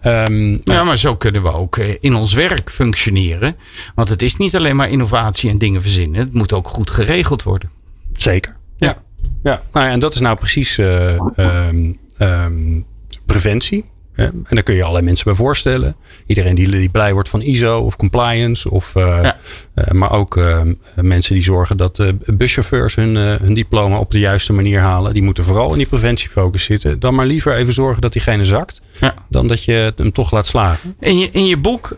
[0.05, 3.57] Um, ja, maar zo kunnen we ook in ons werk functioneren.
[3.95, 6.21] Want het is niet alleen maar innovatie en dingen verzinnen.
[6.21, 7.71] Het moet ook goed geregeld worden.
[8.13, 8.57] Zeker.
[8.77, 8.97] Ja.
[9.43, 9.63] ja.
[9.73, 12.87] Nou ja en dat is nou precies uh, um, um,
[13.27, 13.85] preventie.
[14.15, 15.97] En daar kun je allerlei mensen bij voorstellen.
[16.27, 18.71] Iedereen die, die blij wordt van ISO of compliance.
[18.71, 19.37] Of, uh, ja.
[19.75, 20.61] uh, maar ook uh,
[20.95, 25.13] mensen die zorgen dat buschauffeurs hun, hun diploma op de juiste manier halen.
[25.13, 27.01] Die moeten vooral in die preventiefocus zitten.
[27.01, 28.81] Dan maar liever even zorgen dat diegene zakt.
[29.01, 29.15] Ja.
[29.29, 30.97] Dan dat je hem toch laat slagen.
[31.01, 31.97] In je, in je boek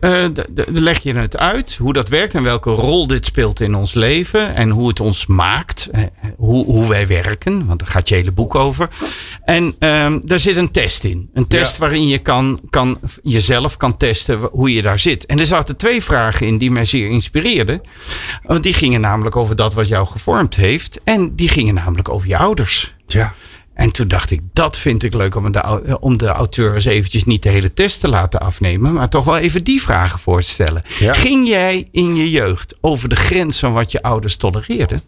[0.66, 1.76] leg je het uit.
[1.78, 4.54] Hoe dat werkt en welke rol dit speelt in ons leven.
[4.54, 5.90] En hoe het ons maakt.
[6.36, 7.66] Hoe, hoe wij werken.
[7.66, 8.88] Want daar gaat je hele boek over.
[9.44, 9.74] En
[10.24, 11.30] daar zit een test in.
[11.34, 11.78] Een test ja.
[12.06, 15.26] Waarin je kan, kan, jezelf kan testen hoe je daar zit.
[15.26, 17.80] En er zaten twee vragen in die mij zeer inspireerden.
[18.42, 21.00] Want die gingen namelijk over dat wat jou gevormd heeft.
[21.04, 22.94] En die gingen namelijk over je ouders.
[23.06, 23.34] Ja.
[23.74, 27.24] En toen dacht ik, dat vind ik leuk om de, om de auteur eens eventjes
[27.24, 28.92] niet de hele test te laten afnemen.
[28.92, 30.82] Maar toch wel even die vragen voor te stellen.
[30.98, 31.12] Ja.
[31.12, 35.02] Ging jij in je jeugd over de grens van wat je ouders tolereerden?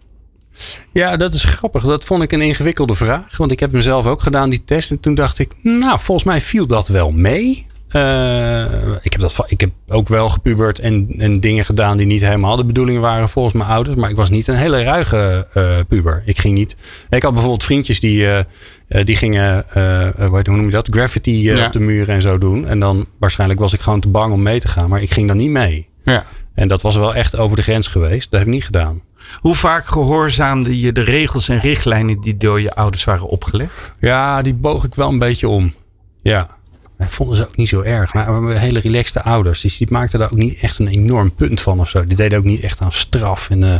[0.93, 1.85] Ja, dat is grappig.
[1.85, 3.37] Dat vond ik een ingewikkelde vraag.
[3.37, 4.91] Want ik heb hem zelf ook gedaan, die test.
[4.91, 7.67] En toen dacht ik, nou, volgens mij viel dat wel mee.
[7.93, 8.63] Uh,
[9.03, 12.57] ik, heb dat, ik heb ook wel gepubert en, en dingen gedaan die niet helemaal
[12.57, 13.97] de bedoeling waren volgens mijn ouders.
[13.97, 16.23] Maar ik was niet een hele ruige uh, puber.
[16.27, 16.77] Ik ging niet.
[17.11, 18.39] Ik had bijvoorbeeld vriendjes die, uh,
[19.05, 19.65] die gingen,
[20.29, 20.89] hoe noem je dat?
[20.91, 21.67] Graffiti ja.
[21.67, 22.67] op de muren en zo doen.
[22.67, 24.89] En dan waarschijnlijk was ik gewoon te bang om mee te gaan.
[24.89, 25.89] Maar ik ging dan niet mee.
[26.05, 26.25] Ja.
[26.55, 28.31] En dat was wel echt over de grens geweest.
[28.31, 29.03] Dat heb ik niet gedaan.
[29.41, 33.93] Hoe vaak gehoorzaamde je de regels en richtlijnen die door je ouders waren opgelegd?
[34.01, 35.75] Ja, die boog ik wel een beetje om.
[36.23, 36.57] Ja.
[36.99, 38.15] Dat vonden ze ook niet zo erg.
[38.15, 39.61] Maar we hele relaxte ouders.
[39.61, 42.07] Dus die maakten daar ook niet echt een enorm punt van of zo.
[42.07, 43.51] Die deden ook niet echt aan straf.
[43.51, 43.75] En, uh,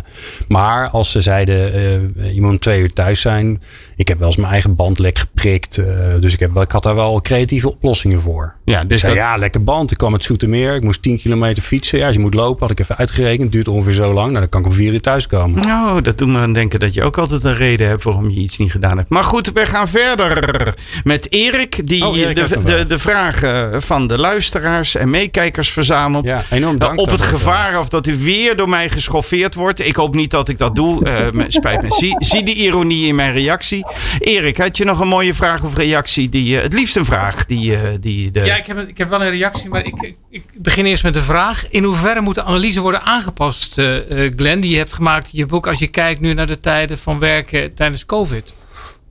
[0.49, 3.63] maar als ze zeiden, uh, je moet om twee uur thuis zijn.
[3.97, 5.79] Ik heb wel eens mijn eigen band lek geprikt.
[5.79, 5.87] Uh,
[6.21, 8.55] dus ik, heb ik had daar wel creatieve oplossingen voor.
[8.69, 9.23] Ja, dus zei, dat...
[9.23, 9.91] ja, lekker band.
[9.91, 10.75] Ik kwam uit Zoetermeer.
[10.75, 11.99] Ik moest 10 kilometer fietsen.
[11.99, 13.43] Ja, als je moet lopen, had ik even uitgerekend.
[13.43, 14.27] Het duurt ongeveer zo lang.
[14.27, 15.63] Nou, dan kan ik om vier uur thuis komen.
[15.67, 18.41] Nou, dat doet me aan denken dat je ook altijd een reden hebt waarom je
[18.41, 19.09] iets niet gedaan hebt.
[19.09, 21.89] Maar goed, we gaan verder met Erik.
[21.89, 26.29] Die oh, Erik de, de, de vragen van de luisteraars en meekijkers verzamelt.
[26.29, 27.01] Ja, enorm dank.
[27.01, 29.87] Op het gevaar of dat u weer door mij geschoffeerd wordt.
[29.87, 31.07] Ik hoop niet dat ik dat doe.
[31.35, 31.89] Uh, spijt me.
[31.91, 33.87] Zie, zie die ironie in mijn reactie.
[34.19, 36.29] Erik, had je nog een mooie vraag of reactie?
[36.29, 37.47] Die, uh, het liefst een vraag.
[37.47, 38.45] Die, uh, die de...
[38.45, 41.23] Ja, ik heb, ik heb wel een reactie, maar ik, ik begin eerst met de
[41.23, 41.71] vraag.
[41.71, 43.97] In hoeverre moet de analyse worden aangepast, uh,
[44.37, 45.67] Glenn, die je hebt gemaakt in je boek...
[45.67, 48.55] als je kijkt nu naar de tijden van werken tijdens COVID?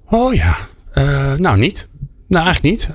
[0.06, 0.58] Oh ja,
[1.38, 1.88] nou niet.
[2.28, 2.90] Nou, eigenlijk niet.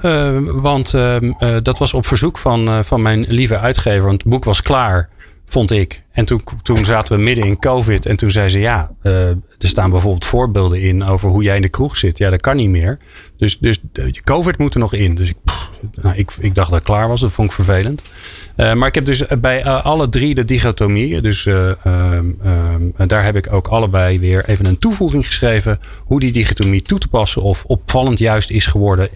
[0.63, 1.17] Want uh,
[1.63, 4.07] dat was op verzoek van, van mijn lieve uitgever.
[4.07, 5.09] Want het boek was klaar,
[5.45, 6.03] vond ik.
[6.13, 8.07] En toen, toen zaten we midden in COVID.
[8.07, 11.69] En toen zei ze: Ja, er staan bijvoorbeeld voorbeelden in over hoe jij in de
[11.69, 12.19] kroeg zit.
[12.19, 12.99] Ja, dat kan niet meer.
[13.37, 13.81] Dus, dus
[14.25, 15.15] COVID moet er nog in.
[15.15, 15.37] Dus ik,
[16.03, 17.21] nou, ik, ik dacht dat ik klaar was.
[17.21, 18.03] Dat vond ik vervelend.
[18.57, 21.23] Uh, maar ik heb dus bij alle drie de dichotomieën.
[21.23, 21.71] Dus uh,
[23.07, 25.79] daar heb ik ook allebei weer even een toevoeging geschreven.
[25.99, 27.43] Hoe die dichotomie toe te passen.
[27.43, 29.09] Of opvallend juist is geworden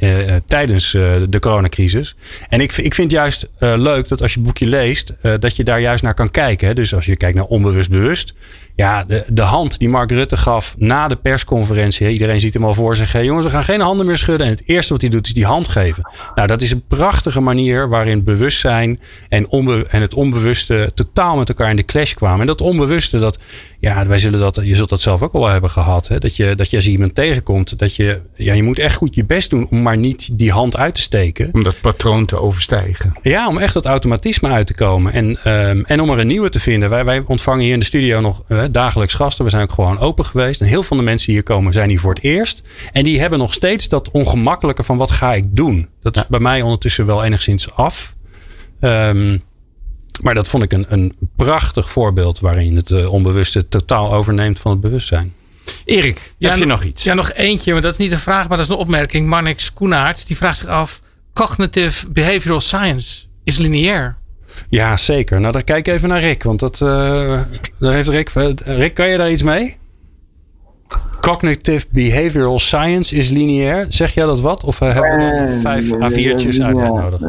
[0.46, 2.16] tijdens de coronacrisis.
[2.48, 5.12] En ik, ik vind juist leuk dat als je het boekje leest.
[5.38, 6.74] dat je daar juist naar kan kijken.
[6.74, 8.34] Dus als je kijkt naar onbewust bewust.
[8.76, 12.10] Ja, de, de hand die Mark Rutte gaf na de persconferentie.
[12.10, 13.22] Iedereen ziet hem al voor zich.
[13.22, 14.46] jongens, we gaan geen handen meer schudden.
[14.46, 16.10] En het eerste wat hij doet is die hand geven.
[16.34, 21.48] Nou, dat is een prachtige manier waarin bewustzijn en, onbe en het onbewuste totaal met
[21.48, 22.40] elkaar in de clash kwamen.
[22.40, 23.38] En dat onbewuste, dat,
[23.80, 26.08] ja, wij zullen dat, je zult dat zelf ook wel hebben gehad.
[26.08, 26.18] Hè?
[26.18, 29.14] Dat, je, dat je als je iemand tegenkomt, dat je, ja, je moet echt goed
[29.14, 31.48] je best doen om maar niet die hand uit te steken.
[31.52, 33.12] Om dat patroon te overstijgen.
[33.22, 35.12] Ja, om echt dat automatisme uit te komen.
[35.12, 36.90] En, um, en om er een nieuwe te vinden.
[36.90, 39.44] Wij, wij ontvangen hier in de studio nog uh, dagelijks gasten.
[39.44, 40.60] We zijn ook gewoon open geweest.
[40.60, 42.62] En heel veel van de mensen die hier komen zijn hier voor het eerst.
[42.92, 45.88] En die hebben nog steeds dat ongemakkelijke van wat ga ik doen.
[46.02, 48.14] Dat is bij mij ondertussen wel enigszins af.
[48.80, 49.42] Um,
[50.22, 54.70] maar dat vond ik een, een prachtig voorbeeld waarin het uh, onbewuste totaal overneemt van
[54.70, 55.34] het bewustzijn.
[55.84, 57.02] Erik, ja, heb je nog iets?
[57.02, 59.28] Ja, nog eentje, maar dat is niet een vraag, maar dat is een opmerking.
[59.28, 61.00] Marnix Koenaerts, die vraagt zich af:
[61.32, 64.16] Cognitive Behavioral Science is lineair.
[64.68, 65.40] Ja, zeker.
[65.40, 66.88] Nou, dan kijk even naar Rick, want dat, uh,
[67.78, 68.30] daar heeft Rick.
[68.64, 69.76] Rick, kan je daar iets mee?
[71.20, 73.86] Cognitive Behavioral Science is lineair.
[73.88, 74.64] Zeg jij dat wat?
[74.64, 77.20] Of uh, hebben we nog vijf A4'tjes uitleg nodig?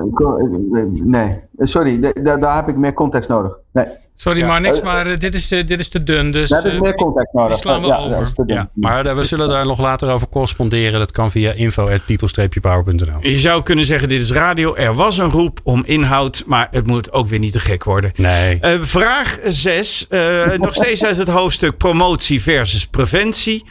[1.04, 3.58] Nee, sorry, daar heb ik meer context nodig.
[3.72, 3.86] Nee.
[4.19, 6.32] Sorry, maar niks, maar uh, dit, is te, dit is te dun.
[6.32, 7.49] Dus, ik meer contact nodig.
[7.49, 8.32] Die slaan we ja, over.
[8.45, 10.99] Ja, maar we zullen daar nog later over corresponderen.
[10.99, 14.75] Dat kan via info.people-power.nl Je zou kunnen zeggen, dit is radio.
[14.75, 18.12] Er was een roep om inhoud, maar het moet ook weer niet te gek worden.
[18.15, 18.60] Nee.
[18.62, 20.06] Uh, vraag 6.
[20.10, 23.65] Uh, nog steeds uit het hoofdstuk promotie versus preventie.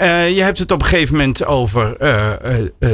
[0.00, 2.32] Uh, je hebt het op een gegeven moment over uh,
[2.78, 2.90] uh,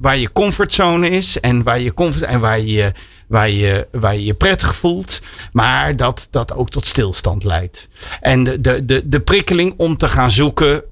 [0.00, 2.92] waar je comfortzone is en waar je comfort en waar je
[3.34, 5.20] waar je waar je, je prettig voelt,
[5.52, 7.88] maar dat dat ook tot stilstand leidt.
[8.20, 10.82] En de, de, de, de prikkeling om te gaan zoeken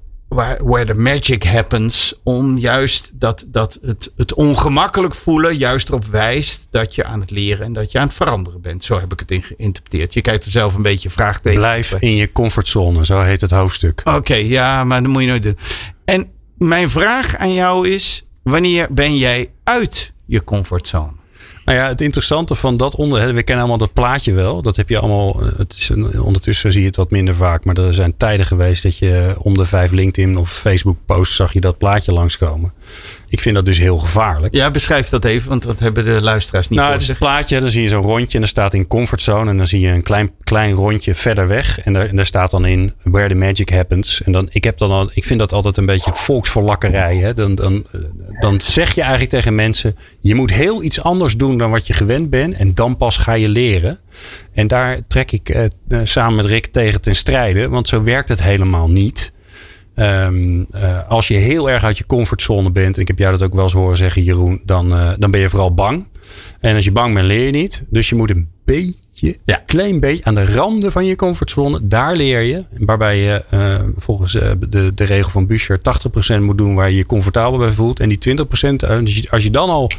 [0.63, 2.19] where the magic happens.
[2.23, 7.31] Om juist dat, dat het, het ongemakkelijk voelen juist erop wijst dat je aan het
[7.31, 8.83] leren en dat je aan het veranderen bent.
[8.83, 10.13] Zo heb ik het geïnterpreteerd.
[10.13, 11.59] Je kijkt er zelf een beetje vraagteken.
[11.59, 14.01] Blijf in je comfortzone, zo heet het hoofdstuk.
[14.03, 15.57] Oké, ja, maar dat moet je nooit doen.
[16.05, 21.21] En mijn vraag aan jou is: wanneer ben jij uit je comfortzone?
[21.65, 24.61] Nou ja, het interessante van dat onder, we kennen allemaal dat plaatje wel.
[24.61, 27.65] Dat heb je allemaal, eh, het is, ondertussen zie je het wat minder vaak.
[27.65, 31.53] Maar er zijn tijden geweest dat je om de vijf LinkedIn of Facebook posts zag
[31.53, 32.73] je dat plaatje langskomen.
[33.27, 34.55] Ik vind dat dus heel gevaarlijk.
[34.55, 37.59] Ja, beschrijf dat even, want dat hebben de luisteraars niet Nou, het is een plaatje,
[37.59, 39.49] dan zie je zo'n rondje en dan staat in comfortzone.
[39.49, 41.79] En dan zie je een klein, klein rondje verder weg.
[41.81, 44.21] En daar, en daar staat dan in where the magic happens.
[44.21, 47.17] En dan, ik, heb dan al, ik vind dat altijd een beetje volksverlakkerij.
[47.17, 47.33] Hè?
[47.33, 47.85] Dan, dan,
[48.39, 51.93] dan zeg je eigenlijk tegen mensen, je moet heel iets anders doen dan wat je
[51.93, 52.55] gewend bent.
[52.55, 53.99] En dan pas ga je leren.
[54.51, 55.67] En daar trek ik eh,
[56.03, 57.69] samen met Rick tegen ten strijde.
[57.69, 59.31] Want zo werkt het helemaal niet.
[59.95, 63.43] Um, uh, als je heel erg uit je comfortzone bent, en ik heb jou dat
[63.43, 66.07] ook wel eens horen zeggen, Jeroen, dan, uh, dan ben je vooral bang.
[66.59, 67.83] En als je bang bent, leer je niet.
[67.89, 69.63] Dus je moet een beetje, ja.
[69.65, 72.65] klein beetje, aan de randen van je comfortzone, daar leer je.
[72.77, 74.31] Waarbij je uh, volgens
[74.69, 75.79] de, de regel van Buscher
[76.37, 77.99] 80% moet doen waar je je comfortabel bij voelt.
[77.99, 79.89] En die 20%, als je dan al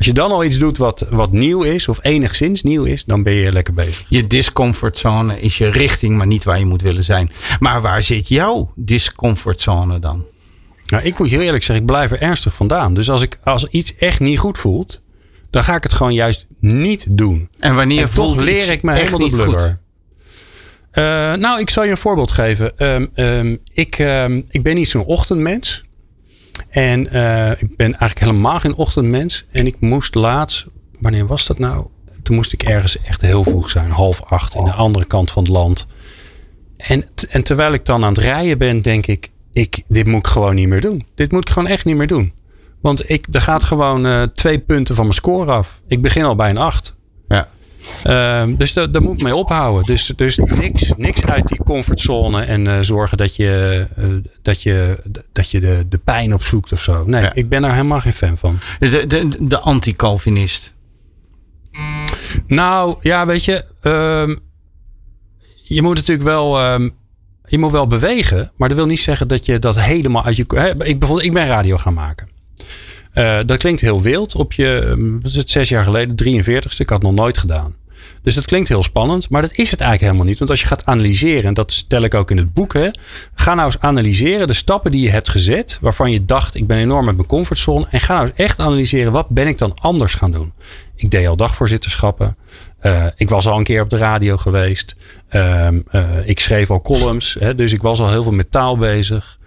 [0.00, 3.22] als je dan al iets doet wat, wat nieuw is, of enigszins nieuw is, dan
[3.22, 4.04] ben je lekker bezig.
[4.08, 7.32] Je discomfortzone is je richting, maar niet waar je moet willen zijn.
[7.58, 10.24] Maar waar zit jouw discomfortzone dan?
[10.84, 12.94] Nou, ik moet heel eerlijk zeggen, ik blijf er ernstig vandaan.
[12.94, 15.02] Dus als, ik, als iets echt niet goed voelt,
[15.50, 17.48] dan ga ik het gewoon juist niet doen.
[17.58, 19.80] En wanneer en toch leer ik me helemaal de blubber.
[20.92, 22.72] Uh, nou, ik zal je een voorbeeld geven.
[22.86, 25.84] Um, um, ik, um, ik ben niet zo'n ochtendmens.
[26.68, 29.46] En uh, ik ben eigenlijk helemaal geen ochtendmens.
[29.50, 30.66] En ik moest laatst,
[31.00, 31.86] wanneer was dat nou?
[32.22, 35.42] Toen moest ik ergens echt heel vroeg zijn, half acht, in de andere kant van
[35.42, 35.86] het land.
[36.76, 40.32] En, en terwijl ik dan aan het rijden ben, denk ik, ik, dit moet ik
[40.32, 41.06] gewoon niet meer doen.
[41.14, 42.32] Dit moet ik gewoon echt niet meer doen.
[42.80, 45.80] Want ik, er gaat gewoon uh, twee punten van mijn score af.
[45.86, 46.94] Ik begin al bij een acht.
[47.28, 47.48] Ja.
[48.06, 49.86] Uh, dus daar, daar moet ik mee ophouden.
[49.86, 54.06] Dus, dus niks, niks uit die comfortzone en uh, zorgen dat je, uh,
[54.42, 54.98] dat je,
[55.32, 57.04] dat je de, de pijn opzoekt of zo.
[57.06, 57.34] Nee, ja.
[57.34, 58.58] ik ben daar helemaal geen fan van.
[58.78, 60.72] De, de, de anti-Calvinist.
[62.46, 63.64] Nou, ja, weet je.
[63.82, 64.38] Um,
[65.62, 66.72] je moet natuurlijk wel.
[66.72, 66.98] Um,
[67.46, 70.44] je moet wel bewegen, maar dat wil niet zeggen dat je dat helemaal uit je.
[70.48, 72.28] Hè, ik, bijvoorbeeld, ik ben radio gaan maken.
[73.14, 76.78] Uh, dat klinkt heel wild op je, wat is het, zes jaar geleden, 43ste.
[76.78, 77.74] Ik had het nog nooit gedaan.
[78.22, 80.38] Dus dat klinkt heel spannend, maar dat is het eigenlijk helemaal niet.
[80.38, 82.88] Want als je gaat analyseren, en dat stel ik ook in het boek, hè,
[83.34, 86.78] ga nou eens analyseren de stappen die je hebt gezet, waarvan je dacht, ik ben
[86.78, 87.86] enorm uit mijn comfortzone.
[87.90, 90.52] En ga nou eens echt analyseren, wat ben ik dan anders gaan doen?
[90.96, 92.36] Ik deed al dagvoorzitterschappen.
[92.82, 94.94] Uh, ik was al een keer op de radio geweest.
[95.30, 97.36] Uh, uh, ik schreef al columns.
[97.38, 99.38] Hè, dus ik was al heel veel met taal bezig.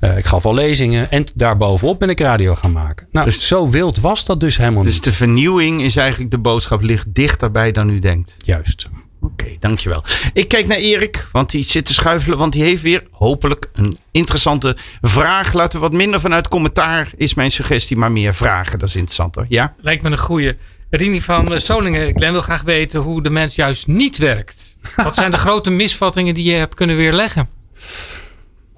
[0.00, 1.10] Uh, ik gaf al lezingen.
[1.10, 3.06] En daarbovenop ben ik radio gaan maken.
[3.10, 5.04] Nou, dus, zo wild was dat dus helemaal dus niet.
[5.04, 8.36] Dus de vernieuwing is eigenlijk de boodschap ligt dichterbij dan u denkt.
[8.38, 8.88] Juist.
[9.20, 10.04] Oké, okay, dankjewel.
[10.32, 12.38] Ik kijk naar Erik, want die zit te schuifelen.
[12.38, 15.52] Want die heeft weer hopelijk een interessante vraag.
[15.52, 18.78] Laten we wat minder vanuit commentaar, is mijn suggestie, maar meer vragen.
[18.78, 19.46] Dat is interessanter.
[19.48, 19.74] Ja?
[19.80, 20.56] Lijkt me een goede.
[20.90, 24.76] Rini van Solingen, Glenn wil graag weten hoe de mens juist niet werkt.
[24.96, 27.48] Wat zijn de grote misvattingen die je hebt kunnen weerleggen?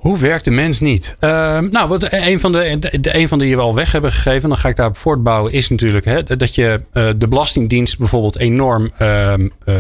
[0.01, 1.17] Hoe werkt de mens niet?
[1.21, 4.49] Uh, nou, wat een van de, de, een van die we al weg hebben gegeven,
[4.49, 8.93] dan ga ik daarop voortbouwen, is natuurlijk hè, dat je uh, de Belastingdienst bijvoorbeeld enorm
[9.01, 9.33] uh,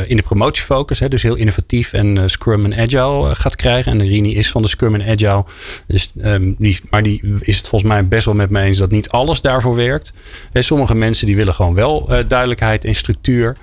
[0.06, 3.92] in de promotiefocus, hè, dus heel innovatief en eh, Scrum en Agile gaat krijgen.
[3.92, 5.44] En de Rini is van de Scrum en Agile.
[5.86, 6.10] Dus,
[6.58, 9.40] die, maar die is het volgens mij best wel met me eens dat niet alles
[9.40, 10.12] daarvoor werkt.
[10.52, 13.56] Hè, sommige mensen die willen gewoon wel duidelijkheid en structuur.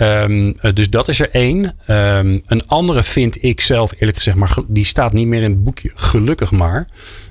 [0.00, 1.64] Um, dus dat is er één.
[1.64, 5.64] Um, een andere vind ik zelf eerlijk gezegd, maar die staat niet meer in het
[5.64, 6.88] boekje, gelukkig maar.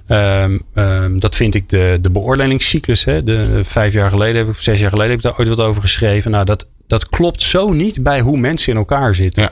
[0.08, 3.04] Um, dat vind ik de, de beoordelingscyclus.
[3.04, 3.24] Hè.
[3.24, 5.82] De, vijf jaar geleden, heb ik, zes jaar geleden heb ik daar ooit wat over
[5.82, 6.32] geschreven.
[6.32, 9.52] Nou, dat, dat klopt zo niet bij hoe mensen in elkaar zitten.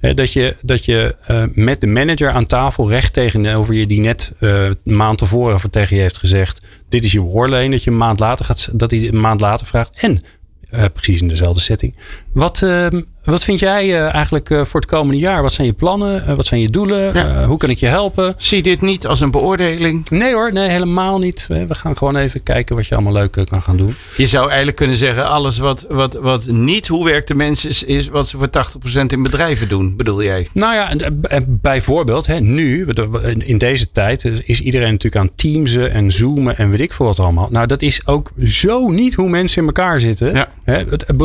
[0.00, 0.14] Ja.
[0.14, 4.32] Dat je, dat je uh, met de manager aan tafel recht tegenover je, die net
[4.40, 7.72] uh, een maand tevoren tegen je heeft gezegd: Dit is je beoordeling.
[7.72, 10.20] Dat je een maand later gaat, dat hij een maand later vraagt: En
[10.74, 11.96] uh, precies in dezelfde setting.
[12.38, 12.86] Wat, uh,
[13.24, 15.42] wat vind jij uh, eigenlijk voor het komende jaar?
[15.42, 16.36] Wat zijn je plannen?
[16.36, 17.14] wat zijn je doelen?
[17.14, 17.44] Ja.
[17.44, 18.34] hoe kan ik je helpen?
[18.36, 20.08] Zie dit niet als een beoordeling?
[20.08, 21.46] Nee hoor, nee, helemaal niet.
[21.48, 23.94] We gaan gewoon even kijken wat je allemaal leuk kan gaan doen.
[24.16, 27.82] Je zou eigenlijk kunnen zeggen: alles wat, wat, wat niet hoe werkt de mens is,
[27.82, 28.48] is wat ze voor
[29.02, 30.48] 80% in bedrijven doen, bedoel jij?
[30.52, 31.10] Nou ja,
[31.46, 32.86] bijvoorbeeld, hè, nu,
[33.38, 37.20] in deze tijd, is iedereen natuurlijk aan teamsen en zoomen en weet ik veel wat
[37.20, 37.48] allemaal.
[37.50, 40.34] Nou, dat is ook zo niet hoe mensen in elkaar zitten.
[40.34, 40.48] Ja.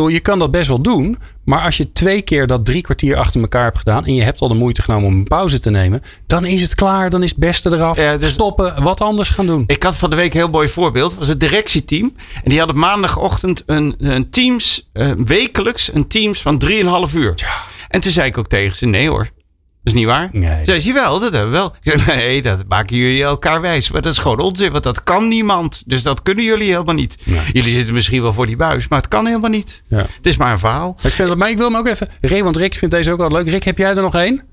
[0.07, 1.02] Je kan dat best wel doen.
[1.43, 4.05] Maar als je twee keer dat drie kwartier achter elkaar hebt gedaan.
[4.05, 6.01] en je hebt al de moeite genomen om een pauze te nemen.
[6.27, 7.09] dan is het klaar.
[7.09, 7.97] Dan is het beste eraf.
[7.97, 8.83] Ja, dus stoppen.
[8.83, 9.63] Wat anders gaan doen.
[9.67, 11.09] Ik had van de week een heel mooi voorbeeld.
[11.09, 12.13] Het was het directieteam.
[12.43, 14.89] En die hadden maandagochtend een, een Teams.
[14.93, 16.63] Uh, wekelijks een Teams van
[17.09, 17.33] 3,5 uur.
[17.35, 17.71] Ja.
[17.89, 19.29] En toen zei ik ook tegen ze: nee hoor.
[19.83, 20.29] Dat is niet waar?
[20.31, 20.65] Nee.
[20.65, 21.75] Zei je wel, dat hebben we wel.
[21.81, 23.91] Ik zei, nee, dat maken jullie elkaar wijs.
[23.91, 25.83] Maar dat is gewoon onzin, want dat kan niemand.
[25.85, 27.17] Dus dat kunnen jullie helemaal niet.
[27.25, 27.51] Nee.
[27.53, 29.83] Jullie zitten misschien wel voor die buis, maar het kan helemaal niet.
[29.87, 29.97] Ja.
[29.97, 30.95] Het is maar een verhaal.
[31.01, 32.07] Ik vind, maar ik wil hem ook even...
[32.21, 33.49] Rick, want Rick vindt deze ook wel leuk.
[33.49, 34.43] Rick, heb jij er nog één?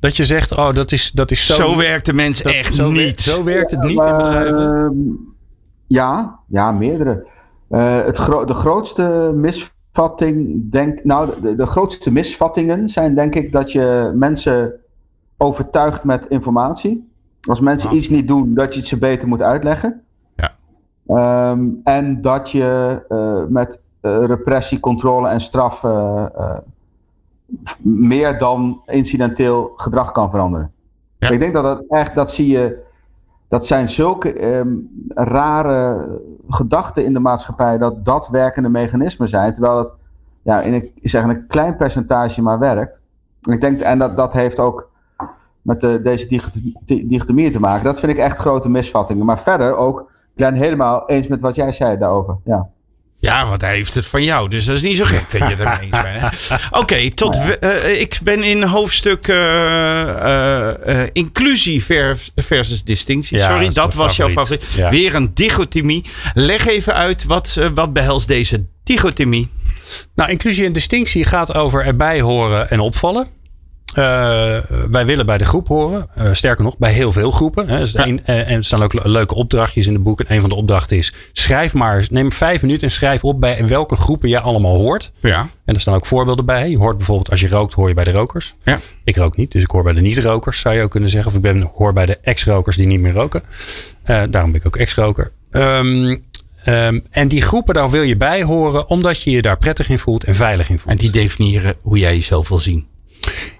[0.00, 1.54] Dat je zegt, oh, dat is, dat is zo...
[1.54, 3.02] Zo werkt de mens dat, echt zo niet.
[3.02, 4.92] Werkt, zo werkt het niet in bedrijven.
[4.94, 5.12] Uh,
[5.86, 7.26] ja, ja, meerdere.
[7.70, 9.32] Uh, het gro de grootste
[9.92, 14.72] misvatting, denk, nou, de, de grootste misvattingen zijn denk ik dat je mensen
[15.36, 17.10] overtuigd met informatie.
[17.42, 20.02] Als mensen iets niet doen, dat je het ze beter moet uitleggen.
[20.36, 21.50] Ja.
[21.50, 26.26] Um, en dat je uh, met uh, repressie, controle en straf uh,
[27.78, 30.72] meer dan incidenteel gedrag kan veranderen.
[31.18, 31.28] Ja.
[31.30, 32.82] Ik denk dat dat echt, dat zie je,
[33.52, 39.78] dat zijn zulke um, rare gedachten in de maatschappij, dat dat werkende mechanismen zijn, terwijl
[39.78, 39.94] het
[40.42, 43.02] ja, in een, ik zeg, een klein percentage maar werkt.
[43.42, 44.90] En ik denk, en dat, dat heeft ook
[45.62, 46.26] met de, deze
[46.84, 47.84] dichotomie te maken.
[47.84, 49.24] Dat vind ik echt grote misvattingen.
[49.24, 52.36] Maar verder ook, Glenn, helemaal eens met wat jij zei daarover.
[52.44, 52.68] Ja.
[53.22, 54.48] Ja, want hij heeft het van jou.
[54.48, 56.50] Dus dat is niet zo gek dat je het ermee eens bent.
[56.70, 59.36] Oké, okay, tot uh, ik ben in hoofdstuk uh,
[60.86, 61.84] uh, inclusie
[62.36, 63.36] versus distinctie.
[63.36, 64.64] Ja, Sorry, dat, dat was jouw favoriet.
[64.76, 64.90] Ja.
[64.90, 66.04] Weer een dichotomie.
[66.34, 69.50] Leg even uit, wat, wat behelst deze dichotomie?
[70.14, 73.26] Nou, inclusie en distinctie gaat over erbij horen en opvallen.
[73.98, 74.58] Uh,
[74.90, 76.08] wij willen bij de groep horen.
[76.18, 77.68] Uh, sterker nog, bij heel veel groepen.
[77.68, 77.78] Hè.
[77.78, 78.06] Dus Ja.
[78.06, 80.20] een, uh, en er staan ook le- leuke opdrachtjes in het boek.
[80.20, 83.66] En een van de opdrachten is: schrijf maar, neem vijf minuten en schrijf op bij
[83.66, 85.12] welke groepen jij allemaal hoort.
[85.20, 85.48] Ja.
[85.64, 86.70] En er staan ook voorbeelden bij.
[86.70, 88.54] Je hoort bijvoorbeeld, als je rookt, hoor je bij de rokers.
[88.64, 88.80] Ja.
[89.04, 91.30] Ik rook niet, dus ik hoor bij de niet-rokers, zou je ook kunnen zeggen.
[91.30, 93.42] Of ik ben, hoor bij de ex-rokers die niet meer roken.
[94.04, 95.32] Daarom ben ik ook ex-roker.
[95.50, 96.22] Um,
[96.66, 99.98] um, en die groepen, daar wil je bij horen, omdat je je daar prettig in
[99.98, 100.90] voelt en veilig in voelt.
[100.92, 102.86] En die definiëren hoe jij jezelf wil zien.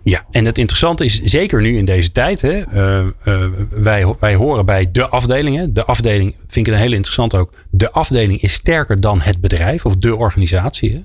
[0.03, 4.35] Ja, en het interessante is, zeker nu in deze tijd, hè, uh, uh, wij, wij
[4.35, 5.75] horen bij de afdelingen.
[5.75, 7.53] De afdeling vind ik een hele interessant ook.
[7.71, 10.93] De afdeling is sterker dan het bedrijf of de organisatie.
[10.93, 11.03] Hè.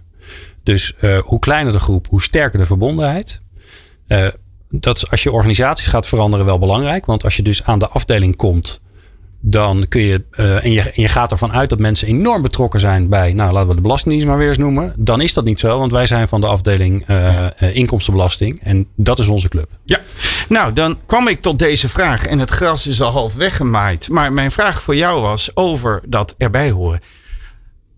[0.64, 3.41] Dus uh, hoe kleiner de groep, hoe sterker de verbondenheid.
[4.70, 7.06] dat is als je organisaties gaat veranderen wel belangrijk.
[7.06, 8.82] Want als je dus aan de afdeling komt,
[9.39, 12.79] dan kun je, uh, en je, en je gaat ervan uit dat mensen enorm betrokken
[12.79, 14.93] zijn bij, nou laten we de Belastingdienst maar weer eens noemen.
[14.97, 18.88] Dan is dat niet zo, want wij zijn van de afdeling uh, uh, inkomstenbelasting en
[18.95, 19.69] dat is onze club.
[19.83, 19.99] Ja,
[20.49, 24.09] nou dan kwam ik tot deze vraag en het gras is al half weggemaaid.
[24.09, 26.99] Maar mijn vraag voor jou was over dat erbij horen.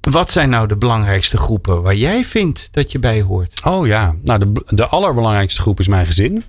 [0.01, 3.61] Wat zijn nou de belangrijkste groepen waar jij vindt dat je bij hoort?
[3.65, 6.43] Oh ja, nou de, de allerbelangrijkste groep is mijn gezin.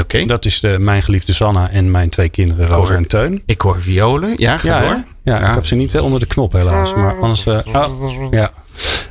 [0.00, 0.26] Oké.
[0.26, 3.42] Dat is de, mijn geliefde Sanna en mijn twee kinderen, Rosa en Teun.
[3.46, 4.34] Ik hoor violen.
[4.36, 5.04] Ja, ga ja, door.
[5.22, 6.94] Ja, ja, ik heb ze niet onder de knop helaas.
[6.94, 7.46] Maar anders...
[7.46, 8.50] Uh, oh, ja.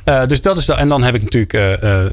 [0.04, 1.60] Uh, dus dat is de, en dan heb ik natuurlijk uh,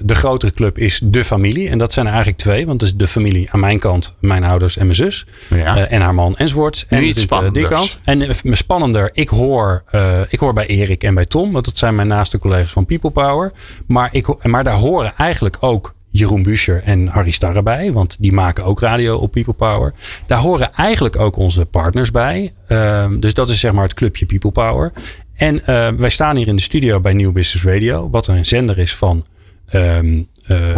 [0.02, 1.70] de grotere club is de familie.
[1.70, 2.66] En dat zijn er eigenlijk twee.
[2.66, 5.26] Want dat is de familie aan mijn kant, mijn ouders en mijn zus.
[5.48, 5.88] Ja.
[5.88, 6.86] en haar man enzovoort.
[6.90, 7.68] Nu en iets spannenders.
[7.68, 8.00] die kant.
[8.04, 9.84] En me spannender, ik hoor,
[10.30, 11.52] ik hoor bij Erik en bij Tom.
[11.52, 13.52] Want dat zijn mijn naaste collega's van People Power.
[13.86, 17.92] Maar, ik, maar daar horen eigenlijk ook Jeroen Buescher en Harry Starre bij.
[17.92, 19.94] Want die maken ook radio op People Power.
[20.26, 22.54] Daar horen eigenlijk ook onze partners bij.
[22.68, 24.92] Uh, dus dat is zeg maar het clubje People Power.
[25.36, 28.10] En uh, wij staan hier in de studio bij New Business Radio.
[28.10, 29.26] Wat een zender is van...
[29.74, 30.74] Um, uh.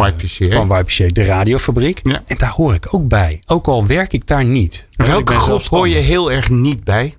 [0.49, 1.99] Van YPCA, de radiofabriek.
[2.03, 2.23] Ja.
[2.27, 3.39] En daar hoor ik ook bij.
[3.45, 4.87] Ook al werk ik daar niet.
[4.95, 7.15] Welke groep hoor je heel erg niet bij?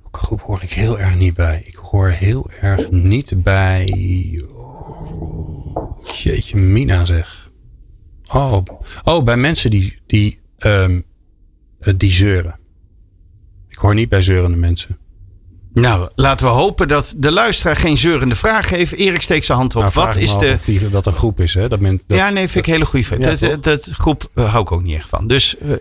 [0.00, 1.62] Welke groep hoor ik heel erg niet bij?
[1.64, 3.84] Ik hoor heel erg niet bij...
[6.12, 7.50] Jeetje, Mina zeg.
[8.26, 8.58] Oh,
[9.04, 11.04] oh bij mensen die, die, um,
[11.96, 12.58] die zeuren.
[13.68, 14.98] Ik hoor niet bij zeurende mensen.
[15.72, 18.92] Nou, laten we hopen dat de luisteraar geen zeurende vraag heeft.
[18.92, 19.80] Erik steekt zijn hand op.
[19.80, 20.58] Nou, vraag Wat is de...
[20.64, 21.68] Die, dat een groep is, hè?
[21.68, 23.06] Dat men, dat, ja, nee, vind ik een hele goede.
[23.18, 25.26] Ja, dat, dat, dat groep uh, hou ik ook niet echt van.
[25.26, 25.72] Dus uh,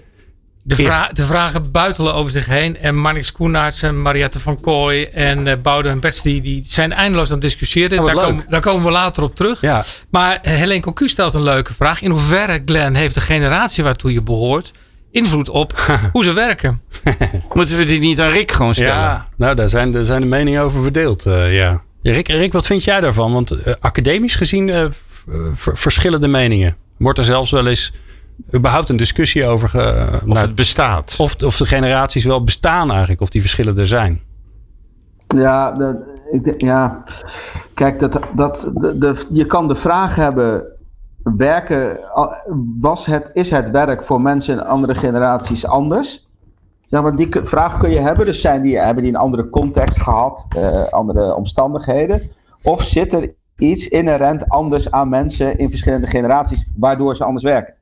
[0.63, 2.77] De, vra de, vragen buitelen over zich heen.
[2.77, 6.93] En Marnix Koenaerts en Mariette van Kooi en uh, Bouden en Bets, die, die zijn
[6.93, 7.99] eindeloos aan het discussiëren.
[7.99, 8.25] Oh, daar, leuk.
[8.25, 9.61] komen, daar komen we later op terug.
[9.61, 12.01] Ja, Maar Helene Cocu stelt een leuke vraag.
[12.01, 14.71] In hoeverre, Glenn, heeft de generatie waartoe je behoort
[15.11, 15.73] invloed op
[16.13, 16.81] hoe ze werken?
[17.53, 18.93] moeten we die niet aan Rick gewoon stellen?
[18.93, 21.25] ja nou, daar zijn, daar zijn de meningen over verdeeld.
[21.25, 21.81] Uh, ja.
[22.01, 23.33] Rick, Rick, wat vind jij daarvan?
[23.33, 24.85] Want uh, academisch gezien uh,
[25.55, 26.75] verschillen de meningen.
[26.97, 27.91] Wordt er zelfs wel eens
[28.55, 29.69] überhaupt een discussie over.
[29.69, 31.15] Ge, of nou, het bestaat.
[31.19, 34.21] Of, of de generaties wel bestaan eigenlijk, of die verschillen er zijn.
[35.27, 35.95] Ja, dat,
[36.31, 37.03] ik, ja.
[37.73, 40.63] kijk, dat, dat, de, de, je kan de vraag hebben:
[41.23, 41.99] werken,
[42.79, 46.29] was het, is het werk voor mensen in andere generaties anders?
[46.87, 48.25] Ja, maar die vraag kun je hebben.
[48.25, 52.21] Dus zijn die, hebben die een andere context gehad, uh, andere omstandigheden?
[52.63, 57.73] Of zit er iets inherent anders aan mensen in verschillende generaties, waardoor ze anders werken?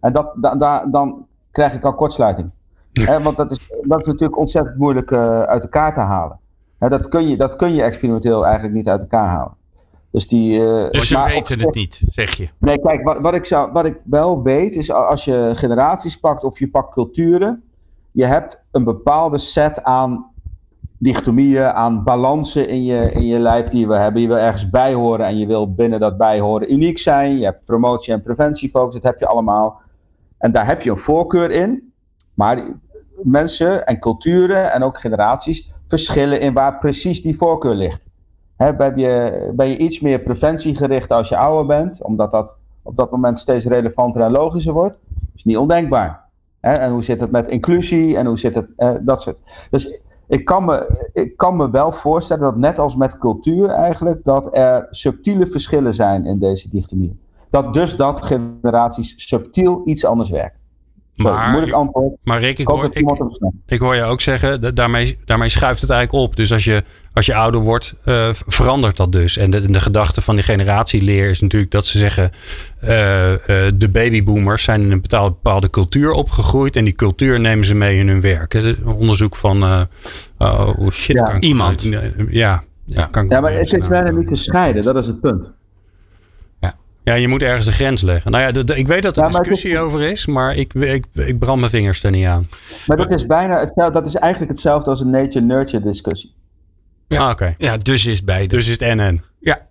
[0.00, 2.50] En dat, da, da, dan krijg ik al kortsluiting.
[2.92, 6.38] He, want dat is, dat is natuurlijk ontzettend moeilijk uh, uit elkaar te halen.
[6.78, 9.56] He, dat, kun je, dat kun je experimenteel eigenlijk niet uit elkaar halen.
[10.10, 12.48] Dus, die, uh, dus ze weten het niet, zeg je?
[12.58, 16.44] Nee, kijk, wat, wat, ik zou, wat ik wel weet is als je generaties pakt
[16.44, 17.62] of je pakt culturen.
[18.12, 20.26] Je hebt een bepaalde set aan
[20.98, 24.22] dichotomieën, aan balansen in je, in je lijf die wil hebben.
[24.22, 27.38] Je wil ergens bij horen en je wil binnen dat bijhoren uniek zijn.
[27.38, 29.80] Je hebt promotie- en preventiefocus, dat heb je allemaal.
[30.38, 31.92] En daar heb je een voorkeur in.
[32.34, 32.68] Maar
[33.22, 38.06] mensen en culturen en ook generaties verschillen in waar precies die voorkeur ligt.
[38.56, 42.96] He, ben, je, ben je iets meer preventiegericht als je ouder bent, omdat dat op
[42.96, 44.98] dat moment steeds relevanter en logischer wordt?
[45.08, 46.26] Dat is niet ondenkbaar.
[46.60, 48.66] En hoe zit het met inclusie en hoe zit het,
[49.00, 49.40] dat soort.
[49.70, 54.24] Dus ik kan, me, ik kan me wel voorstellen dat net als met cultuur eigenlijk,
[54.24, 57.18] dat er subtiele verschillen zijn in deze dichtomie.
[57.50, 60.56] Dat dus dat generaties subtiel iets anders werken.
[61.16, 62.14] Zo, Maar- moeilijk antwoord.
[62.24, 62.88] Maar Rick, ik hoor,
[63.66, 66.36] ik, hoor je ook zeggen, da- daarmee, daarmee schuift het eigenlijk op.
[66.36, 66.82] Dus als je,
[67.12, 69.36] als je ouder wordt, eh, verandert dat dus.
[69.36, 72.30] En de, de gedachte van die generatieleer is natuurlijk dat ze zeggen...
[72.80, 76.76] eh, eh, de babyboomers zijn in een bepaalde, bepaalde cultuur opgegroeid...
[76.76, 78.74] en die cultuur nemen ze mee in hun werk.
[78.84, 79.62] onderzoek van...
[79.62, 79.80] eh,
[80.38, 81.24] oh shit, Ja.
[81.24, 81.82] kan ik- Iemand.
[81.82, 85.06] Ja, ja, ja, kan ik Ja, maar het is bijna niet te scheiden, dat is
[85.06, 85.52] het punt.
[87.08, 88.30] Ja, je moet ergens de grens leggen.
[88.30, 90.74] Nou ja, de- de- ik weet dat er Ja, discussie is- over is, maar ik,
[90.74, 92.48] ik, ik brand mijn vingers er niet aan.
[92.86, 96.34] Maar dat is bijna dat is eigenlijk hetzelfde als een nature-nurture discussie.
[97.08, 97.20] Ja.
[97.24, 98.54] Ah, Oké, Ja, dus is beide.
[98.56, 99.22] dus is het NN.
[99.40, 99.66] Ja.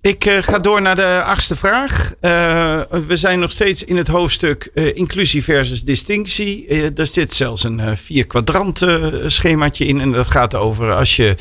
[0.00, 2.14] Ik uh, ga door naar de achtste vraag.
[2.20, 6.92] Uh, we zijn nog steeds in het hoofdstuk uh, inclusie versus distinctie.
[6.92, 10.00] daar zit zelfs een vier kwadranten schemaatje in.
[10.00, 11.34] En dat gaat over als je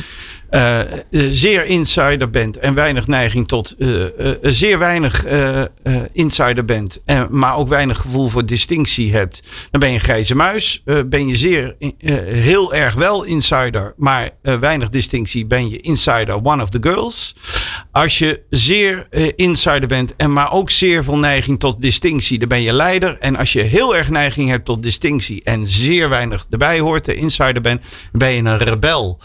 [0.52, 0.80] uh,
[1.12, 4.06] zeer insider bent en weinig neiging tot uh,
[4.42, 5.26] zeer weinig
[6.14, 10.36] insider bent, en, maar ook weinig gevoel voor distinctie hebt, dan ben je een grijze
[10.36, 10.84] muis.
[11.06, 11.76] ben je zeer
[12.26, 17.36] heel erg wel insider, maar weinig distinctie, ben je insider one of the girls.
[17.92, 22.48] Als je zeer eh, insider bent en maar ook zeer veel neiging tot distinctie, dan
[22.48, 23.18] ben je leider.
[23.20, 27.16] En als je heel erg neiging hebt tot distinctie en zeer weinig erbij hoort, de
[27.16, 29.20] insider bent, dan ben je een rebel.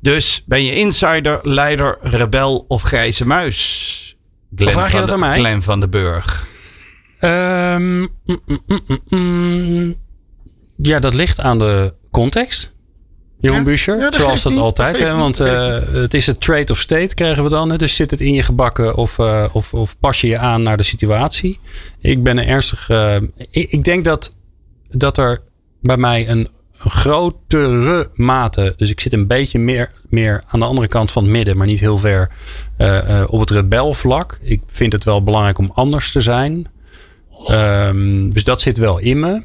[0.00, 4.16] Dus ben je insider, leider, rebel of grijze muis?
[4.54, 5.38] Glenn vraag je dat de- aan mij?
[5.38, 6.46] Glenn van den Burg.
[7.18, 8.08] Ehm, mm,
[8.46, 9.94] mm, mm,
[10.76, 12.72] ja, dat ligt aan de context.
[13.38, 13.64] Jeroen Ja?
[13.64, 14.98] Buescher, Ja, dat zoals dat niet, altijd.
[14.98, 17.70] dat hè, want eh, het is het trade of state krijgen we dan.
[17.70, 20.62] Hè, dus zit het in je gebakken of, eh, of, of pas je je aan
[20.62, 21.60] naar de situatie.
[21.98, 22.88] Ik ben een ernstig...
[22.90, 23.16] eh,
[23.50, 24.36] ik, ik denk dat,
[24.88, 25.42] dat er
[25.80, 26.48] bij mij een
[26.88, 28.74] grotere mate...
[28.76, 31.56] Dus ik zit een beetje meer, meer aan de andere kant van het midden.
[31.56, 32.30] Maar niet heel ver
[32.76, 34.38] eh, eh, op het rebelvlak.
[34.42, 36.66] Ik vind het wel belangrijk om anders te zijn.
[37.46, 39.42] Ehm, dus dat zit wel in me.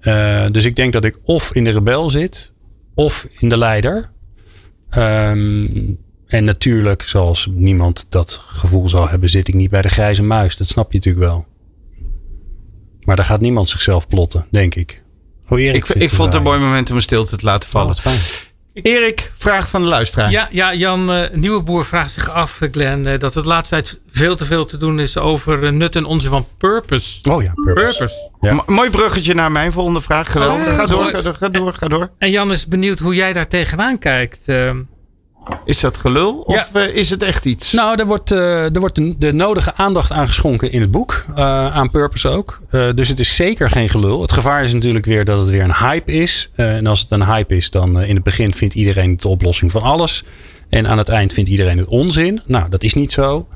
[0.00, 2.52] Eh, dus ik denk dat ik of in de rebel zit,
[2.94, 4.10] of in de leider.
[4.90, 5.66] Ehm,
[6.26, 10.56] en natuurlijk, zoals niemand dat gevoel zal hebben, zit ik niet bij de grijze muis.
[10.56, 11.46] Dat snap je natuurlijk wel.
[13.00, 15.03] Maar daar gaat niemand zichzelf plotten, denk ik.
[15.48, 17.74] Oh, Erik Ik, ik vond het een mooi moment om een stilte te laten Oh,
[17.74, 17.96] vallen.
[17.96, 18.18] fijn.
[18.74, 20.30] Erik, vraag van de luisteraar.
[20.30, 24.00] Ja, ja Jan uh, Nieuweboer vraagt zich af, eh, Glenn, uh, dat het laatste tijd
[24.10, 27.30] veel te veel te doen is over uh, nut en onzin van purpose.
[27.30, 28.30] Oh ja, purpose.
[28.40, 28.62] Ja.
[28.66, 30.30] Mooi bruggetje naar mijn volgende vraag.
[30.30, 30.66] Geweldig.
[30.66, 32.10] Oh, ga, door, ga door, ga door, ga door.
[32.18, 34.46] En Jan is benieuwd hoe jij daar tegenaan kijkt.
[35.64, 36.80] Is dat gelul of ja.
[36.80, 37.72] is het echt iets?
[37.72, 41.24] Nou, er wordt, er wordt de, nodige aandacht aan geschonken in het boek.
[41.30, 41.36] Uh,
[41.74, 42.60] aan Purpose ook.
[42.70, 44.20] Uh, dus het is zeker geen gelul.
[44.20, 46.50] Het gevaar is natuurlijk weer dat het weer een hype is.
[46.56, 49.70] Uh, en als het een hype is, dan in het begin vindt iedereen de oplossing
[49.70, 50.24] van alles.
[50.68, 52.40] En aan het eind vindt iedereen het onzin.
[52.46, 53.48] Nou, dat is niet zo.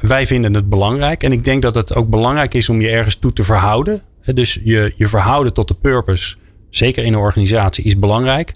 [0.00, 1.22] wij vinden het belangrijk.
[1.22, 4.02] En ik denk dat het ook belangrijk is om je ergens toe te verhouden.
[4.24, 6.36] Dus je, je verhouden tot de purpose,
[6.70, 8.54] zeker in een organisatie, is belangrijk.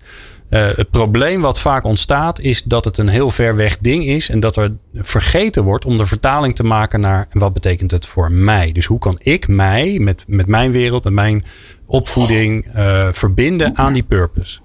[0.51, 4.29] Uh, het probleem wat vaak ontstaat is dat het een heel ver weg ding is
[4.29, 8.33] en dat er vergeten wordt om de vertaling te maken naar wat betekent het voor
[8.33, 8.73] mij.
[8.73, 11.45] Dus hoe kan ik mij met, met mijn wereld, met mijn
[11.87, 14.61] opvoeding uh, verbinden aan die purpose.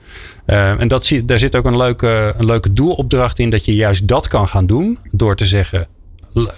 [0.48, 4.08] Uh, en dat, daar zit ook een leuke, een leuke doelopdracht in dat je juist
[4.08, 5.88] dat kan gaan doen door te zeggen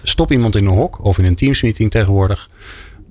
[0.03, 2.49] stop iemand in een hok of in een teamsmeeting tegenwoordig.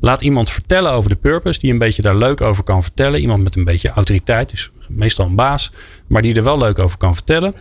[0.01, 3.21] Laat iemand vertellen over de purpose, die een beetje daar leuk over kan vertellen.
[3.21, 5.73] Iemand met een beetje autoriteit, dus meestal een baas,
[6.07, 7.55] maar die er wel leuk over kan vertellen.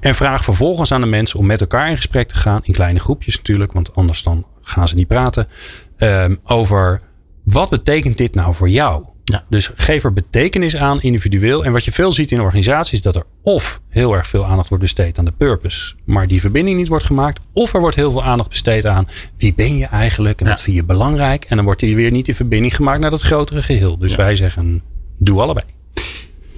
[0.00, 2.98] En vraag vervolgens aan de mensen om met elkaar in gesprek te gaan, in kleine
[2.98, 5.48] groepjes natuurlijk, want anders dan gaan ze niet praten.
[5.98, 7.00] Um, over
[7.44, 9.04] wat betekent dit nou voor jou?
[9.32, 9.44] Ja.
[9.48, 11.64] Dus geef er betekenis aan individueel.
[11.64, 14.68] En wat je veel ziet in organisaties is dat er of heel erg veel aandacht
[14.68, 17.44] wordt besteed aan de purpose, maar die verbinding niet wordt gemaakt.
[17.52, 20.52] Of er wordt heel veel aandacht besteed aan wie ben je eigenlijk en ja.
[20.52, 21.44] wat vind je belangrijk.
[21.44, 23.98] En dan wordt die weer niet die verbinding gemaakt naar dat grotere geheel.
[23.98, 24.16] Dus ja.
[24.16, 24.82] wij zeggen,
[25.18, 25.66] doe allebei.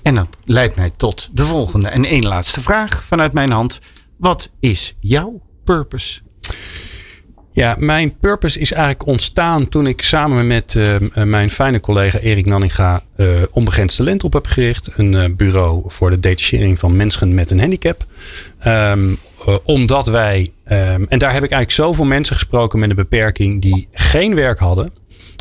[0.03, 3.81] En dat leidt mij tot de volgende en één laatste vraag vanuit mijn hand.
[4.17, 6.21] Wat is jouw purpose?
[7.59, 12.47] Ja, mijn purpose is eigenlijk ontstaan toen ik samen met uh, mijn fijne collega Erik
[12.47, 14.91] Nanninga uh, Onbegrensd Talent op heb gericht.
[14.97, 18.05] Een bureau voor de detachering van mensen met een handicap.
[18.67, 19.19] Um,
[19.65, 23.89] omdat wij, um, en daar heb ik eigenlijk zoveel mensen gesproken met een beperking die
[23.93, 24.93] geen werk hadden.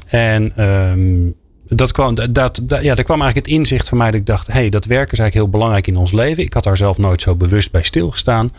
[0.08, 1.36] En um,
[1.68, 4.54] dat kwam, dat, ja, daar kwam eigenlijk het inzicht van mij dat ik dacht, hé,
[4.54, 6.44] hey, dat werk is eigenlijk heel belangrijk in ons leven.
[6.44, 8.52] Ik had daar zelf nooit zo bewust bij stilgestaan.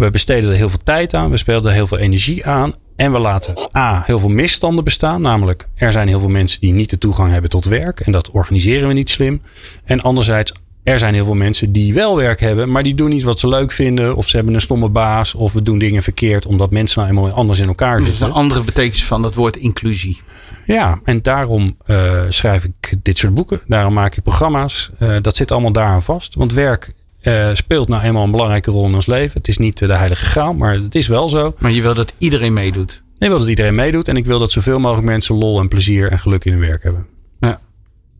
[0.00, 1.30] We besteden er heel veel tijd aan.
[1.30, 2.74] We spelen er heel veel energie aan.
[2.96, 5.20] En we laten A, heel veel misstanden bestaan.
[5.20, 8.00] Namelijk, er zijn heel veel mensen die niet de toegang hebben tot werk.
[8.00, 9.40] En dat organiseren we niet slim.
[9.84, 12.70] En anderzijds, er zijn heel veel mensen die wel werk hebben.
[12.70, 14.14] Maar die doen niet wat ze leuk vinden.
[14.14, 15.34] Of ze hebben een stomme baas.
[15.34, 16.46] Of we doen dingen verkeerd.
[16.46, 18.18] Omdat mensen nou eenmaal anders in elkaar zitten.
[18.18, 20.20] Dat is een andere betekenis van dat woord inclusie.
[20.66, 23.60] Ja, en daarom uh, schrijf ik dit soort boeken.
[23.66, 24.90] Daarom maak ik programma's.
[24.98, 26.34] Uh, dat zit allemaal daaraan vast.
[26.34, 26.92] Want werk
[27.22, 29.38] uh, speelt nou eenmaal een belangrijke rol in ons leven.
[29.38, 31.54] Het is niet de heilige graal, maar het is wel zo.
[31.58, 33.02] Maar je wil dat iedereen meedoet.
[33.18, 34.08] Ik wil dat iedereen meedoet.
[34.08, 36.82] En ik wil dat zoveel mogelijk mensen lol en plezier en geluk in hun werk
[36.82, 37.06] hebben.
[37.40, 37.60] Ja.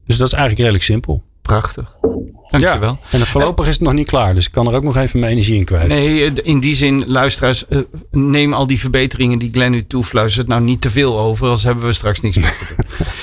[0.07, 1.25] Dus dat is eigenlijk redelijk simpel.
[1.43, 1.97] Prachtig.
[2.51, 2.99] Dankjewel.
[3.11, 4.35] Ja, en voorlopig is het nog niet klaar.
[4.35, 5.89] Dus ik kan er ook nog even mijn energie in kwijt.
[5.89, 7.81] Nee, in die zin, luisteraars, uh,
[8.11, 11.45] neem al die verbeteringen die Glenn u toefluistert nou niet te veel over.
[11.45, 12.57] Anders hebben we straks niks meer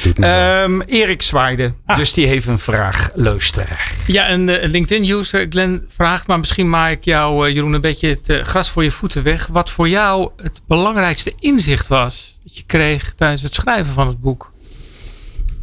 [0.01, 0.24] te doen.
[0.74, 1.97] um, Erik Zwaaide, ah.
[1.97, 3.93] dus die heeft een vraag, luisteraar.
[4.07, 8.07] Ja, een uh, LinkedIn-user, Glenn, vraagt, maar misschien maak ik jou, uh, Jeroen, een beetje
[8.07, 9.47] het uh, gras voor je voeten weg.
[9.51, 14.22] Wat voor jou het belangrijkste inzicht was dat je kreeg tijdens het schrijven van het
[14.22, 14.51] boek?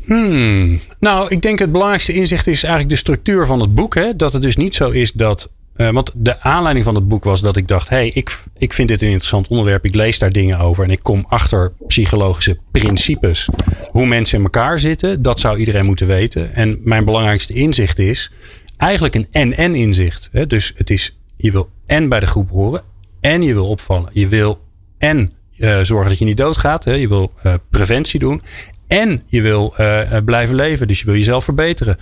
[0.06, 0.80] Hmm.
[0.98, 3.94] Nou, ik denk het belangrijkste inzicht is eigenlijk de structuur van het boek.
[3.94, 4.16] Hè?
[4.16, 5.50] Dat het dus niet zo is dat.
[5.76, 8.72] Uh, want de aanleiding van het boek was dat ik dacht: hé, hey, ik, ik
[8.72, 9.84] vind dit een interessant onderwerp.
[9.84, 13.48] Ik lees daar dingen over en ik kom achter psychologische principes.
[13.90, 16.54] Hoe mensen in elkaar zitten, dat zou iedereen moeten weten.
[16.54, 18.30] En mijn belangrijkste inzicht is
[18.76, 20.28] eigenlijk een en-en inzicht.
[20.32, 20.46] Hè?
[20.46, 22.82] Dus het is, je wil en bij de groep horen
[23.20, 24.10] En je wil opvallen.
[24.12, 24.60] Je wil
[24.98, 26.84] en uh, zorgen dat je niet doodgaat.
[26.84, 26.92] Hè?
[26.92, 28.42] Je wil uh, preventie doen.
[28.86, 30.88] En je wil uh, blijven leven.
[30.88, 31.96] Dus je wil jezelf verbeteren.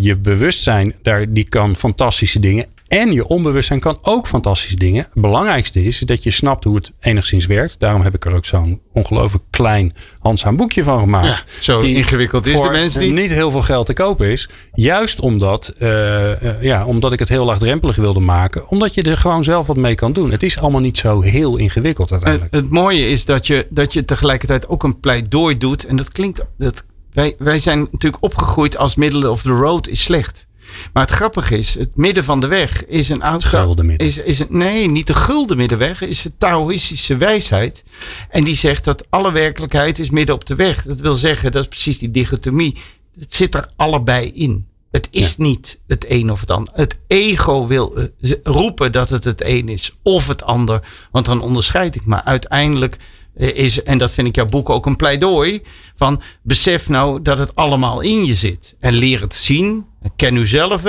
[0.00, 2.66] je bewustzijn, daar, die kan fantastische dingen.
[2.94, 5.02] En je onbewustzijn kan ook fantastische dingen.
[5.12, 7.78] Het belangrijkste is dat je snapt hoe het enigszins werkt.
[7.78, 11.26] Daarom heb ik er ook zo'n ongelooflijk klein handzaam boekje van gemaakt.
[11.26, 13.12] Ja, zo die ingewikkeld is de mensen die...
[13.12, 14.48] niet heel veel geld te kopen is.
[14.74, 15.88] Juist omdat, uh,
[16.30, 18.68] uh, ja, omdat ik het heel laagdrempelig wilde maken.
[18.68, 20.30] Omdat je er gewoon zelf wat mee kan doen.
[20.30, 22.54] Het is allemaal niet zo heel ingewikkeld uiteindelijk.
[22.54, 25.86] Het, het mooie is dat je, dat je tegelijkertijd ook een pleidooi doet.
[25.86, 26.44] En dat klinkt...
[26.58, 30.43] Dat, wij, wij zijn natuurlijk opgegroeid als middle of the road is slecht.
[30.92, 33.44] Maar het grappige is, het midden van de weg is een oud.
[33.44, 34.06] Gulden midden.
[34.06, 37.84] Is, is een, nee, niet de gulden middenweg, is de Taoïstische wijsheid.
[38.28, 40.84] En die zegt dat alle werkelijkheid is midden op de weg.
[40.84, 42.76] Dat wil zeggen, dat is precies die dichotomie.
[43.18, 44.66] Het zit er allebei in.
[44.90, 46.72] Het is niet het een of het ander.
[46.74, 50.86] Het ego wil eh, roepen dat het het een is of het ander.
[51.10, 52.04] Want dan onderscheid ik.
[52.04, 52.96] Maar uiteindelijk
[53.34, 55.62] eh, is, en dat vind ik jouw boek ook een pleidooi,
[55.96, 58.74] van besef nou dat het allemaal in je zit.
[58.78, 59.86] En leer het zien,
[60.16, 60.84] ken uzelf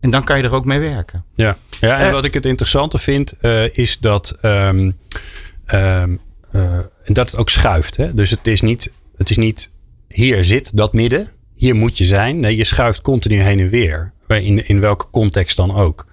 [0.00, 1.24] en dan kan je er ook mee werken.
[1.34, 4.96] Ja, ja en uh, wat ik het interessante vind uh, is dat, um,
[5.74, 6.20] um,
[6.52, 7.96] uh, dat het ook schuift.
[7.96, 8.14] Hè?
[8.14, 9.70] Dus het is, niet, het is niet
[10.08, 12.40] hier zit dat midden, hier moet je zijn.
[12.40, 14.12] Nee, je schuift continu heen en weer.
[14.28, 16.06] In, in welke context dan ook.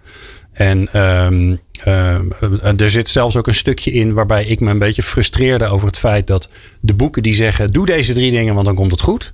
[0.51, 5.03] En um, uh, er zit zelfs ook een stukje in waarbij ik me een beetje
[5.03, 8.75] frustreerde over het feit dat de boeken die zeggen: doe deze drie dingen, want dan
[8.75, 9.33] komt het goed.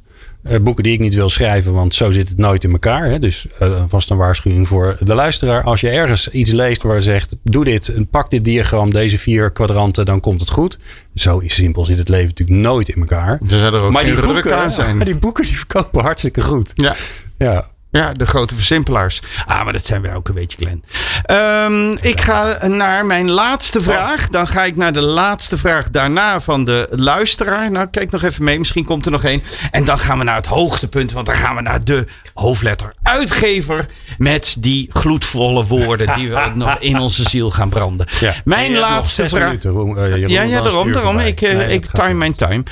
[0.50, 3.06] Uh, boeken die ik niet wil schrijven, want zo zit het nooit in elkaar.
[3.06, 3.20] Hè?
[3.20, 5.64] Dus uh, vast een waarschuwing voor de luisteraar.
[5.64, 10.06] Als je ergens iets leest waar zegt: doe dit, pak dit diagram, deze vier kwadranten,
[10.06, 10.80] dan komt het goed.
[11.16, 13.42] Zo simpel zit het leven natuurlijk nooit in elkaar.
[13.50, 14.96] Er er ook maar, die boeken, zijn.
[14.98, 16.72] maar die boeken die verkopen hartstikke goed.
[16.76, 16.96] Ja.
[17.38, 19.22] Ja, ja, de grote versimpelaars.
[19.46, 20.84] Ah, maar dat zijn wij ook een beetje, Glenn.
[21.32, 24.30] Um, ik ga naar mijn laatste vraag.
[24.30, 27.72] Dan ga ik naar de laatste vraag daarna van de luisteraar.
[27.72, 28.58] Nou, kijk nog even mee.
[28.58, 29.44] Misschien komt er nog één.
[29.72, 31.12] En dan gaan we naar het hoogtepunt.
[31.12, 33.86] Want dan gaan we naar de hoofdletter uitgever.
[34.18, 38.08] Met die gloedvolle woorden die we nog in onze ziel gaan branden.
[38.20, 38.34] Ja.
[38.44, 39.44] Mijn laatste vraag.
[39.46, 40.92] Minuten, uh, ja, ja, daarom.
[40.92, 41.20] daarom.
[41.20, 42.64] Ik, uh, nee, ik time mijn time.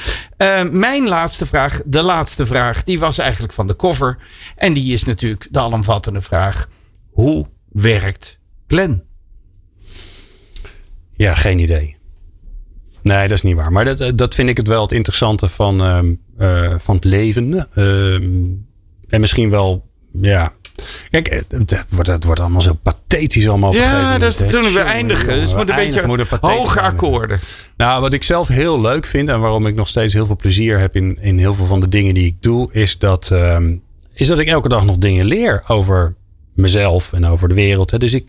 [0.44, 4.18] Uh, mijn laatste vraag, de laatste vraag, die was eigenlijk van de cover.
[4.56, 6.68] En die is natuurlijk de alomvattende vraag.
[7.12, 8.38] Hoe werkt
[8.68, 9.04] Glenn?
[11.14, 11.98] Ja, geen idee.
[13.02, 13.72] Nee, dat is niet waar.
[13.72, 15.82] Maar dat, dat vind ik het wel het interessante van,
[16.38, 17.68] uh, van het leven.
[17.76, 18.14] Uh,
[19.08, 20.54] en misschien wel, ja,
[21.10, 23.74] Kijk, het wordt, het wordt allemaal zo pathetisch allemaal.
[23.74, 24.74] Ja, dat bedoeling.
[24.74, 25.34] We eindigen.
[25.34, 27.40] Dus het moet een beetje hoge akkoorden.
[27.78, 30.80] Nou, wat ik zelf heel leuk vind en waarom ik nog steeds heel veel plezier
[30.80, 33.82] heb in, in heel veel van de dingen die ik doe, is dat, um,
[34.14, 36.16] is dat ik elke dag nog dingen leer over
[36.54, 37.92] mezelf en over de wereld.
[37.92, 37.98] Hè.
[37.98, 38.26] Dus ik,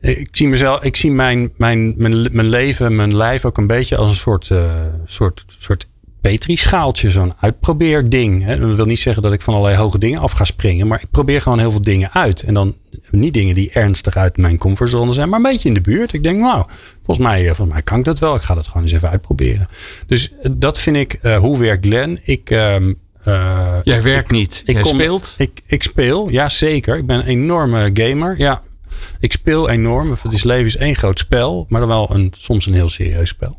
[0.00, 3.96] ik zie mezelf, ik zie mijn, mijn, mijn, mijn leven, mijn lijf ook een beetje
[3.96, 4.64] als een soort, uh,
[5.06, 5.86] soort, soort
[6.30, 8.46] Petri-schaaltje, zo'n uitprobeerding.
[8.46, 11.10] Dat wil niet zeggen dat ik van allerlei hoge dingen af ga springen, maar ik
[11.10, 12.42] probeer gewoon heel veel dingen uit.
[12.42, 12.74] En dan
[13.10, 16.12] niet dingen die ernstig uit mijn comfortzone zijn, maar een beetje in de buurt.
[16.12, 16.64] Ik denk, nou,
[17.02, 18.34] volgens mij, eh, volgens mij kan ik dat wel.
[18.34, 19.68] Ik ga dat gewoon eens even uitproberen.
[20.06, 22.18] Dus eh, dat vind ik, uh, hoe werkt Glenn?
[22.22, 22.76] Ik, uh,
[23.26, 24.62] uh, Jij werkt niet.
[24.64, 25.34] Ik Jij kom, speelt?
[25.38, 26.96] Ik, ik speel, ja zeker.
[26.96, 28.38] Ik ben een enorme gamer.
[28.38, 28.62] Ja,
[29.18, 30.10] ik speel enorm.
[30.10, 33.28] Het is leven is één groot spel, maar dan wel een, soms een heel serieus
[33.28, 33.58] spel.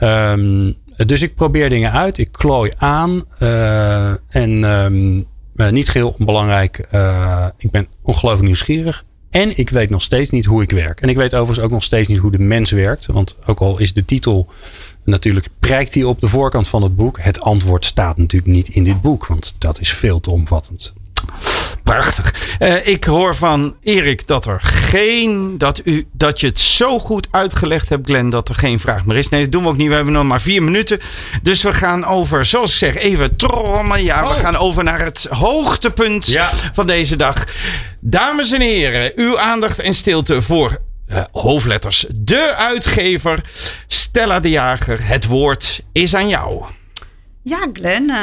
[0.00, 2.18] Um, dus ik probeer dingen uit.
[2.18, 3.24] Ik klooi aan.
[3.40, 5.26] Uh, en um,
[5.70, 6.88] niet geheel onbelangrijk.
[6.94, 9.04] Uh, ik ben ongelooflijk nieuwsgierig.
[9.30, 11.00] En ik weet nog steeds niet hoe ik werk.
[11.00, 13.06] En ik weet overigens ook nog steeds niet hoe de mens werkt.
[13.06, 14.50] Want ook al is de titel
[15.04, 17.18] natuurlijk prijkt hij op de voorkant van het boek.
[17.20, 19.26] Het antwoord staat natuurlijk niet in dit boek.
[19.26, 20.92] Want dat is veel te omvattend.
[21.82, 22.56] Prachtig.
[22.58, 25.58] Uh, ik hoor van Erik dat er geen.
[25.58, 29.16] Dat, u, dat je het zo goed uitgelegd hebt, Glenn, dat er geen vraag meer
[29.16, 29.28] is.
[29.28, 29.88] Nee, dat doen we ook niet.
[29.88, 31.00] We hebben nog maar vier minuten.
[31.42, 34.04] Dus we gaan over, zoals ik zeg, even trommen.
[34.04, 34.38] Ja, we oh.
[34.38, 36.50] gaan over naar het hoogtepunt ja.
[36.72, 37.44] van deze dag.
[38.00, 40.78] Dames en heren, uw aandacht en stilte voor
[41.10, 42.06] uh, hoofdletters.
[42.10, 43.40] De uitgever
[43.86, 44.98] Stella de Jager.
[45.06, 46.64] Het woord is aan jou.
[47.44, 48.14] Ja, Glenn, uh,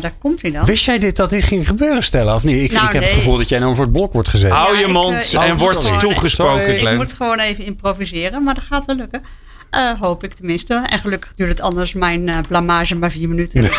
[0.00, 0.64] daar komt hij dan.
[0.64, 2.64] Wist jij dit dat dit ging gebeuren, stellen of niet?
[2.64, 4.50] Ik, nou, ik heb het gevoel dat jij nou voor het blok wordt gezet.
[4.50, 6.78] Hou je mond uh, en wordt toegesproken, sorry.
[6.78, 6.92] Glenn.
[6.92, 9.22] Ik moet gewoon even improviseren, maar dat gaat wel lukken.
[9.70, 10.82] Uh, hoop ik tenminste.
[10.86, 13.62] En gelukkig duurt het anders mijn blamage maar vier minuten.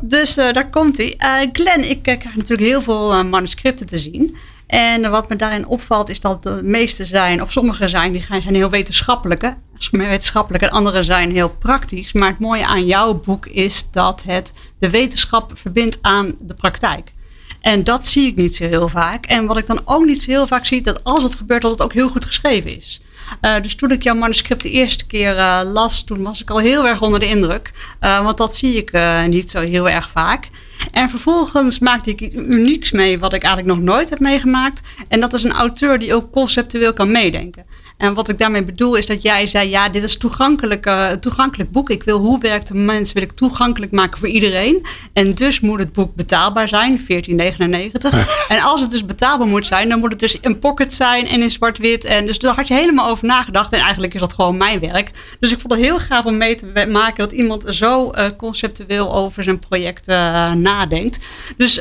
[0.00, 1.16] dus daar komt hij.
[1.52, 4.36] Glenn, ik krijg natuurlijk heel veel manuscripten te zien.
[4.66, 8.54] En wat me daarin opvalt is dat de meeste zijn, of sommige zijn, die zijn
[8.54, 9.56] heel wetenschappelijke.
[9.90, 12.12] Wetenschappelijk en andere zijn heel praktisch.
[12.12, 17.12] Maar het mooie aan jouw boek is dat het de wetenschap verbindt aan de praktijk.
[17.60, 19.26] En dat zie ik niet zo heel vaak.
[19.26, 21.70] En wat ik dan ook niet zo heel vaak zie, dat als het gebeurt, dat
[21.70, 23.00] het ook heel goed geschreven is.
[23.40, 26.58] Uh, dus toen ik jouw manuscript de eerste keer uh, las, toen was ik al
[26.58, 27.72] heel erg onder de indruk.
[28.00, 28.92] Uh, want dat zie ik
[29.26, 30.48] niet zo heel erg vaak.
[30.90, 34.80] En vervolgens maakte ik iets unieks mee wat ik eigenlijk nog nooit heb meegemaakt.
[35.08, 37.66] En dat is een auteur die ook conceptueel kan meedenken.
[37.96, 41.08] En wat ik daarmee bedoel is dat jij zei, ja, dit is een toegankelijk, uh,
[41.08, 41.90] toegankelijk boek.
[41.90, 44.86] Ik wil hoe werkt de mens, wil ik toegankelijk maken voor iedereen.
[45.12, 47.04] En dus moet het boek betaalbaar zijn, 14,99.
[48.48, 51.42] en als het dus betaalbaar moet zijn, dan moet het dus in pocket zijn en
[51.42, 52.04] in zwart-wit.
[52.04, 53.72] En dus daar had je helemaal over nagedacht.
[53.72, 55.10] En eigenlijk is dat gewoon mijn werk.
[55.40, 59.14] Dus ik vond het heel gaaf om mee te maken dat iemand zo uh, conceptueel
[59.14, 61.18] over zijn project uh, nadenkt.
[61.56, 61.80] Dus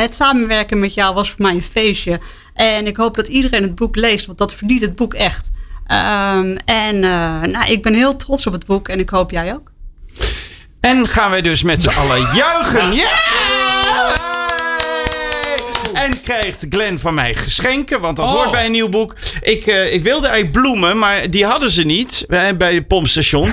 [0.00, 2.20] het samenwerken met jou was voor mij een feestje.
[2.54, 5.50] En ik hoop dat iedereen het boek leest, want dat verdient het boek echt.
[5.86, 9.54] Um, en uh, nou, ik ben heel trots op het boek en ik hoop jij
[9.54, 9.70] ook.
[10.80, 12.92] En gaan wij dus met z'n allen juichen.
[12.92, 13.39] Ja!
[16.10, 18.32] En krijgt Glenn van mij geschenken, want dat oh.
[18.32, 19.14] hoort bij een nieuw boek.
[19.42, 23.52] Ik, uh, ik wilde eigenlijk bloemen, maar die hadden ze niet bij, bij het pompstation.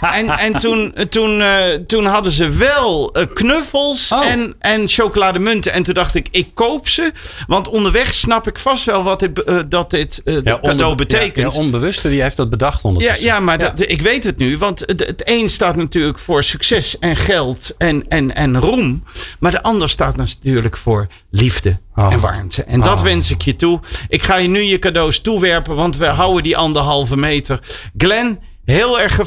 [0.00, 4.26] en en toen, toen, uh, toen hadden ze wel knuffels oh.
[4.26, 5.72] en, en chocolademunten.
[5.72, 7.12] En toen dacht ik, ik koop ze.
[7.46, 11.52] Want onderweg snap ik vast wel wat dit, dat dit ja, cadeau betekent.
[11.52, 13.24] Ja, onbewuste die heeft dat bedacht ondertussen.
[13.24, 14.58] Ja, ja maar Dat, ik weet het nu.
[14.58, 19.04] Want het, het een staat natuurlijk voor succes en geld en, en, en roem.
[19.38, 22.12] Maar de ander staat natuurlijk voor liefde oh.
[22.12, 22.64] en warmte.
[22.64, 23.04] En dat oh.
[23.04, 23.80] wens ik je toe.
[24.08, 27.60] Ik ga je nu je cadeaus toewerpen, want we houden die anderhalve meter.
[27.96, 29.20] Glenn, heel erg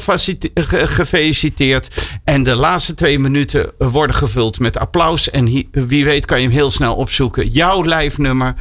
[0.94, 1.88] gefeliciteerd.
[2.24, 5.30] En de laatste twee minuten worden gevuld met applaus.
[5.30, 7.48] En wie weet kan je hem heel snel opzoeken.
[7.48, 8.54] Jouw lijfnummer.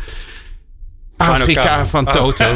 [1.17, 2.55] Afrika van Toto.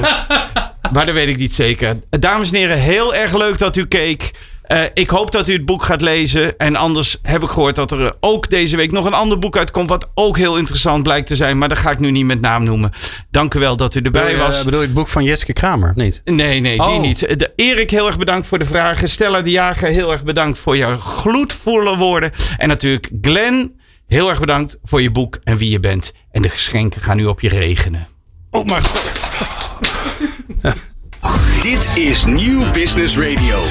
[0.93, 1.99] maar dat weet ik niet zeker.
[2.10, 4.34] Dames en heren, heel erg leuk dat u keek.
[4.68, 6.57] Uh, ik hoop dat u het boek gaat lezen.
[6.57, 9.89] En anders heb ik gehoord dat er ook deze week nog een ander boek uitkomt.
[9.89, 11.57] Wat ook heel interessant blijkt te zijn.
[11.57, 12.91] Maar dat ga ik nu niet met naam noemen.
[13.32, 14.57] Dank u wel dat u erbij bedoel, was.
[14.57, 15.91] Uh, bedoel je het boek van Jetske Kramer?
[15.95, 16.22] Niet?
[16.24, 17.01] Nee, nee, die oh.
[17.01, 17.39] niet.
[17.39, 19.09] De, Erik, heel erg bedankt voor de vragen.
[19.09, 22.32] Stella de Jager, heel erg bedankt voor jouw gloedvolle woorden.
[22.57, 26.13] En natuurlijk Glenn, heel erg bedankt voor je boek en wie je bent.
[26.32, 28.07] En de geschenken gaan nu op je regenen.
[28.51, 29.20] Oh mijn god.
[31.61, 33.63] Dit is Nieuw Business Radio.